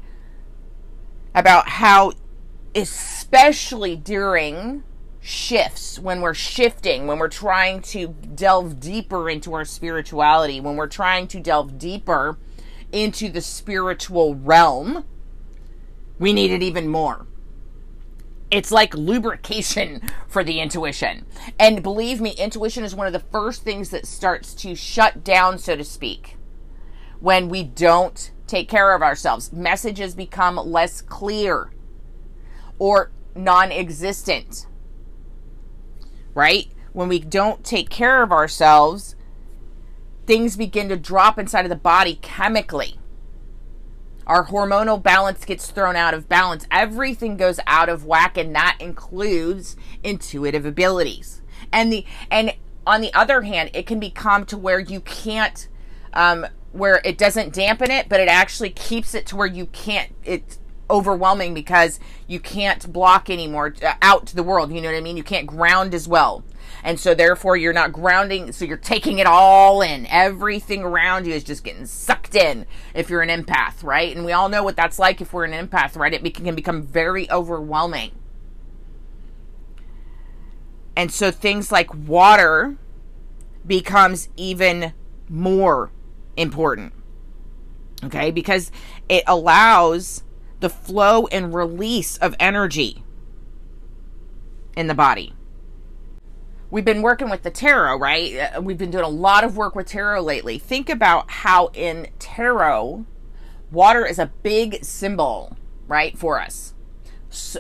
about 1.35 1.69
how, 1.69 2.13
especially 2.75 3.97
during 3.97 4.83
shifts, 5.21 5.99
when 5.99 6.23
we're 6.23 6.33
shifting, 6.33 7.07
when 7.07 7.19
we're 7.19 7.29
trying 7.29 7.83
to 7.83 8.09
delve 8.35 8.81
deeper 8.81 9.29
into 9.29 9.53
our 9.53 9.67
spirituality, 9.67 10.59
when 10.59 10.77
we're 10.77 10.87
trying 10.87 11.29
to 11.29 11.39
delve 11.39 11.79
deeper 11.79 12.39
into 12.93 13.29
the 13.29 13.43
spiritual 13.43 14.37
realm, 14.37 15.05
we 16.19 16.33
need 16.33 16.51
it 16.51 16.63
even 16.63 16.89
more. 16.89 17.27
It's 18.51 18.71
like 18.71 18.95
lubrication 18.95 20.01
for 20.27 20.43
the 20.43 20.61
intuition. 20.61 21.27
And 21.59 21.83
believe 21.83 22.21
me, 22.21 22.31
intuition 22.31 22.85
is 22.85 22.95
one 22.95 23.07
of 23.07 23.13
the 23.13 23.19
first 23.19 23.63
things 23.63 23.91
that 23.91 24.07
starts 24.07 24.55
to 24.55 24.75
shut 24.75 25.23
down, 25.23 25.59
so 25.59 25.77
to 25.77 25.85
speak, 25.85 26.37
when 27.21 27.49
we 27.49 27.63
don't 27.63 28.31
take 28.47 28.69
care 28.69 28.95
of 28.95 29.03
ourselves. 29.03 29.53
Messages 29.53 30.15
become 30.15 30.57
less 30.57 31.03
clear 31.03 31.73
or 32.79 33.11
non 33.35 33.71
existent 33.71 34.67
right? 36.39 36.69
When 36.93 37.09
we 37.09 37.19
don't 37.19 37.65
take 37.65 37.91
care 37.91 38.23
of 38.23 38.31
ourselves, 38.31 39.17
things 40.25 40.57
begin 40.57 40.89
to 40.89 40.97
drop 40.97 41.37
inside 41.37 41.65
of 41.65 41.69
the 41.69 41.75
body 41.75 42.21
chemically. 42.23 43.01
Our 44.29 44.47
hormonal 44.47 45.03
balance 45.03 45.45
gets 45.47 45.71
thrown 45.71 45.97
out 45.97 46.13
of 46.13 46.29
balance. 46.29 46.67
Everything 46.71 47.39
goes 47.39 47.59
out 47.67 47.89
of 47.89 48.05
whack, 48.05 48.37
and 48.37 48.55
that 48.55 48.77
includes 48.79 49.75
intuitive 50.05 50.67
abilities. 50.67 51.41
And 51.73 51.91
the 51.91 52.05
and 52.31 52.55
on 52.87 53.01
the 53.01 53.13
other 53.15 53.43
hand, 53.43 53.71
it 53.73 53.87
can 53.87 53.99
become 53.99 54.45
to 54.47 54.59
where 54.59 54.79
you 54.79 55.01
can't, 55.01 55.69
um, 56.13 56.47
where 56.73 57.01
it 57.05 57.17
doesn't 57.17 57.55
dampen 57.55 57.91
it, 57.91 58.09
but 58.09 58.21
it 58.21 58.29
actually 58.29 58.71
keeps 58.71 59.15
it 59.15 59.27
to 59.27 59.37
where 59.37 59.47
you 59.47 59.67
can't. 59.67 60.15
It's 60.25 60.59
overwhelming 60.91 61.55
because 61.55 62.01
you 62.27 62.41
can't 62.41 62.91
block 62.93 63.29
anymore 63.31 63.75
uh, 63.83 63.95
out 64.03 64.27
to 64.27 64.37
the 64.37 64.43
world. 64.43 64.73
You 64.73 64.81
know 64.81 64.91
what 64.91 64.97
I 64.97 65.01
mean? 65.01 65.17
You 65.17 65.23
can't 65.23 65.47
ground 65.47 65.95
as 65.95 66.07
well. 66.07 66.45
And 66.83 66.99
so 66.99 67.15
therefore 67.15 67.57
you're 67.57 67.73
not 67.73 67.93
grounding. 67.93 68.53
So 68.53 68.65
you're 68.65 68.77
taking 68.77 69.19
it 69.19 69.27
all 69.27 69.83
in. 69.83 70.07
Everything 70.07 70.83
around 70.83 71.27
you 71.27 71.35
is 71.35 71.45
just 71.45 71.65
getting 71.65 71.87
sucked 71.87 72.35
in 72.35 72.67
if 72.95 73.11
you're 73.11 73.23
an 73.23 73.29
empath, 73.29 73.83
right? 73.83 74.15
And 74.15 74.25
we 74.25 74.33
all 74.33 74.49
know 74.49 74.63
what 74.63 74.77
that's 74.77 74.99
like 74.99 75.21
if 75.21 75.33
we're 75.33 75.45
an 75.45 75.69
empath, 75.69 75.97
right? 75.97 76.13
It 76.13 76.35
can 76.35 76.55
become 76.55 76.83
very 76.83 77.31
overwhelming. 77.31 78.13
And 80.97 81.13
so 81.13 81.31
things 81.31 81.71
like 81.71 81.95
water 81.95 82.77
becomes 83.67 84.29
even 84.37 84.93
more 85.29 85.93
important. 86.37 86.93
Okay? 88.03 88.31
Because 88.31 88.73
it 89.09 89.23
allows 89.27 90.25
the 90.61 90.69
flow 90.69 91.27
and 91.29 91.55
release 91.55 92.17
of 92.17 92.35
energy 92.41 93.05
in 94.77 94.89
the 94.89 94.95
body. 94.95 95.35
We've 96.71 96.85
been 96.85 97.03
working 97.03 97.31
with 97.31 97.43
the 97.43 97.51
tarot, 97.51 97.99
right? 97.99 98.37
Uh, 98.37 98.61
we've 98.61 98.77
been 98.77 98.91
doing 98.91 99.05
a 99.05 99.09
lot 99.09 99.43
of 99.43 99.57
work 99.57 99.75
with 99.75 99.87
tarot 99.87 100.23
lately. 100.23 100.59
Think 100.59 100.91
about 100.91 101.31
how 101.31 101.69
in 101.69 102.09
tarot, 102.19 103.07
water 103.71 104.05
is 104.05 104.19
a 104.19 104.31
big 104.43 104.85
symbol, 104.85 105.57
right, 105.87 106.17
for 106.19 106.41
us 106.41 106.75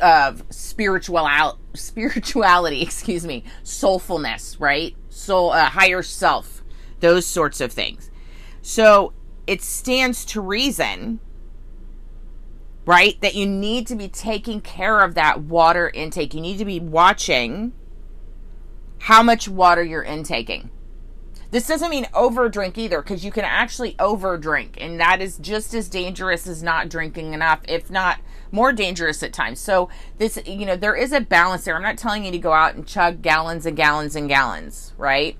of 0.03 0.45
spiritual 0.51 1.59
spirituality, 1.75 2.83
excuse 2.83 3.27
me, 3.27 3.45
soulfulness, 3.63 4.59
right? 4.61 4.97
Soul, 5.09 5.53
uh, 5.53 5.67
higher 5.67 6.03
self, 6.03 6.63
those 7.01 7.27
sorts 7.27 7.61
of 7.61 7.73
things. 7.73 8.11
So 8.63 9.13
it 9.47 9.63
stands 9.63 10.25
to 10.27 10.41
reason 10.41 11.21
right? 12.89 13.21
That 13.21 13.35
you 13.35 13.45
need 13.45 13.87
to 13.89 13.97
be 13.97 14.09
taking 14.09 14.63
care 14.63 15.01
of 15.03 15.15
that 15.15 15.43
water 15.43 15.91
intake. 15.91 16.33
You 16.33 16.41
need 16.41 16.57
to 16.57 16.65
be 16.65 16.81
watching 16.81 17.75
how 18.99 19.23
much 19.23 19.49
water 19.49 19.83
you're 19.83 20.03
intaking. 20.03 20.71
This 21.51 21.67
doesn't 21.67 21.89
mean 21.89 22.07
over 22.13 22.51
drink 22.51 22.77
either, 22.77 23.01
because 23.01 23.25
you 23.25 23.31
can 23.31 23.45
actually 23.45 23.97
over 23.99 24.37
drink, 24.37 24.77
and 24.79 25.01
that 25.01 25.23
is 25.23 25.39
just 25.39 25.73
as 25.73 25.89
dangerous 25.89 26.47
as 26.47 26.63
not 26.63 26.91
drinking 26.91 27.33
enough, 27.33 27.61
if 27.67 27.91
not 27.91 28.19
more 28.53 28.71
dangerous 28.71 29.23
at 29.23 29.33
times. 29.33 29.59
So, 29.59 29.89
this, 30.19 30.39
you 30.45 30.67
know, 30.67 30.77
there 30.77 30.95
is 30.95 31.13
a 31.13 31.23
balance 31.23 31.65
there. 31.65 31.75
I'm 31.75 31.83
not 31.83 31.97
telling 31.97 32.27
you 32.27 32.33
to 32.33 32.39
go 32.39 32.53
out 32.53 32.75
and 32.75 32.87
chug 32.87 33.23
gallons 33.23 33.65
and 33.65 33.77
gallons 33.77 34.15
and 34.15 34.29
gallons, 34.29 34.93
right? 34.99 35.39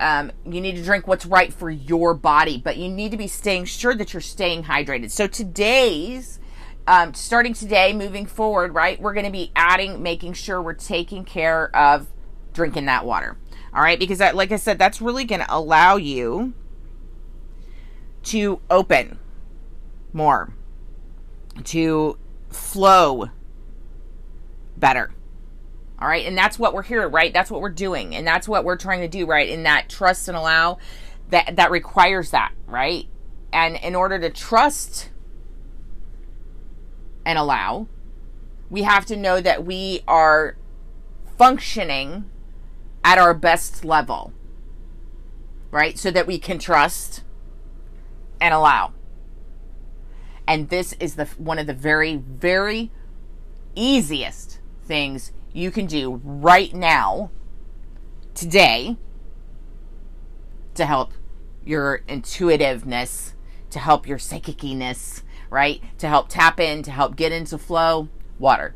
Um, 0.00 0.32
you 0.44 0.60
need 0.60 0.76
to 0.76 0.82
drink 0.82 1.06
what's 1.06 1.24
right 1.24 1.52
for 1.52 1.70
your 1.70 2.12
body, 2.12 2.60
but 2.62 2.76
you 2.76 2.90
need 2.90 3.10
to 3.12 3.16
be 3.16 3.28
staying 3.28 3.64
sure 3.64 3.94
that 3.94 4.12
you're 4.12 4.20
staying 4.20 4.64
hydrated. 4.64 5.10
So 5.10 5.26
today's, 5.26 6.40
um, 6.86 7.14
starting 7.14 7.54
today, 7.54 7.94
moving 7.94 8.26
forward, 8.26 8.74
right, 8.74 9.00
we're 9.00 9.14
going 9.14 9.24
to 9.24 9.32
be 9.32 9.50
adding, 9.56 10.02
making 10.02 10.34
sure 10.34 10.60
we're 10.60 10.74
taking 10.74 11.24
care 11.24 11.74
of 11.74 12.08
drinking 12.54 12.86
that 12.86 13.04
water. 13.04 13.36
All 13.74 13.82
right, 13.82 13.98
because 13.98 14.18
that, 14.18 14.34
like 14.34 14.52
I 14.52 14.56
said, 14.56 14.78
that's 14.78 15.02
really 15.02 15.24
going 15.24 15.40
to 15.40 15.54
allow 15.54 15.96
you 15.96 16.54
to 18.24 18.60
open 18.70 19.18
more, 20.12 20.54
to 21.64 22.16
flow 22.48 23.26
better. 24.76 25.12
All 26.00 26.08
right. 26.08 26.26
And 26.26 26.36
that's 26.36 26.58
what 26.58 26.74
we're 26.74 26.82
here, 26.82 27.08
right? 27.08 27.32
That's 27.32 27.50
what 27.50 27.60
we're 27.60 27.70
doing. 27.70 28.14
And 28.14 28.26
that's 28.26 28.48
what 28.48 28.64
we're 28.64 28.76
trying 28.76 29.00
to 29.00 29.08
do, 29.08 29.26
right? 29.26 29.48
In 29.48 29.62
that 29.62 29.88
trust 29.88 30.28
and 30.28 30.36
allow 30.36 30.78
that 31.30 31.56
that 31.56 31.70
requires 31.70 32.30
that, 32.30 32.52
right? 32.66 33.06
And 33.52 33.76
in 33.76 33.94
order 33.94 34.18
to 34.18 34.30
trust 34.30 35.10
and 37.24 37.38
allow, 37.38 37.88
we 38.68 38.82
have 38.82 39.06
to 39.06 39.16
know 39.16 39.40
that 39.40 39.64
we 39.64 40.00
are 40.06 40.56
functioning 41.38 42.30
at 43.04 43.18
our 43.18 43.34
best 43.34 43.84
level, 43.84 44.32
right? 45.70 45.98
So 45.98 46.10
that 46.10 46.26
we 46.26 46.38
can 46.38 46.58
trust 46.58 47.22
and 48.40 48.52
allow. 48.52 48.92
And 50.48 50.70
this 50.70 50.94
is 50.94 51.14
the 51.14 51.26
one 51.36 51.58
of 51.58 51.66
the 51.66 51.74
very 51.74 52.16
very 52.16 52.90
easiest 53.76 54.58
things 54.84 55.32
you 55.52 55.70
can 55.70 55.86
do 55.86 56.20
right 56.24 56.74
now, 56.74 57.30
today, 58.34 58.96
to 60.74 60.84
help 60.84 61.12
your 61.64 62.02
intuitiveness, 62.08 63.34
to 63.70 63.78
help 63.78 64.06
your 64.06 64.18
psychicness, 64.18 65.22
right? 65.50 65.80
To 65.98 66.08
help 66.08 66.28
tap 66.28 66.58
in, 66.58 66.82
to 66.82 66.90
help 66.90 67.16
get 67.16 67.32
into 67.32 67.56
flow. 67.56 68.08
Water. 68.38 68.74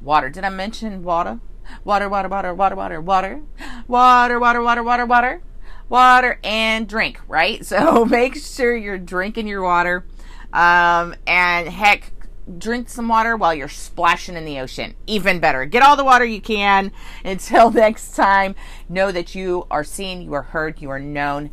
Water. 0.00 0.30
Did 0.30 0.44
I 0.44 0.50
mention 0.50 1.02
water? 1.02 1.40
Water, 1.84 2.08
water, 2.08 2.28
water, 2.28 2.54
water, 2.54 2.74
water, 2.74 3.00
water, 3.00 3.40
water, 3.86 4.38
water, 4.38 4.62
water, 4.62 4.82
water, 4.82 5.06
water, 5.06 5.42
water, 5.88 6.38
and 6.44 6.88
drink, 6.88 7.20
right? 7.28 7.64
So 7.70 8.04
make 8.04 8.36
sure 8.36 8.76
you're 8.76 8.98
drinking 8.98 9.46
your 9.46 9.62
water. 9.62 10.06
Um, 10.52 11.14
and 11.26 11.68
heck, 11.68 12.12
drink 12.58 12.88
some 12.88 13.08
water 13.08 13.36
while 13.36 13.54
you're 13.54 13.68
splashing 13.68 14.36
in 14.36 14.44
the 14.44 14.58
ocean. 14.58 14.94
Even 15.06 15.40
better. 15.40 15.64
Get 15.64 15.82
all 15.82 15.96
the 15.96 16.04
water 16.04 16.24
you 16.24 16.40
can. 16.40 16.92
Until 17.24 17.70
next 17.70 18.14
time, 18.14 18.54
know 18.88 19.12
that 19.12 19.34
you 19.34 19.66
are 19.70 19.84
seen, 19.84 20.22
you 20.22 20.32
are 20.34 20.42
heard, 20.42 20.80
you 20.80 20.90
are 20.90 20.98
known, 20.98 21.50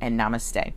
and 0.00 0.18
namaste. 0.18 0.72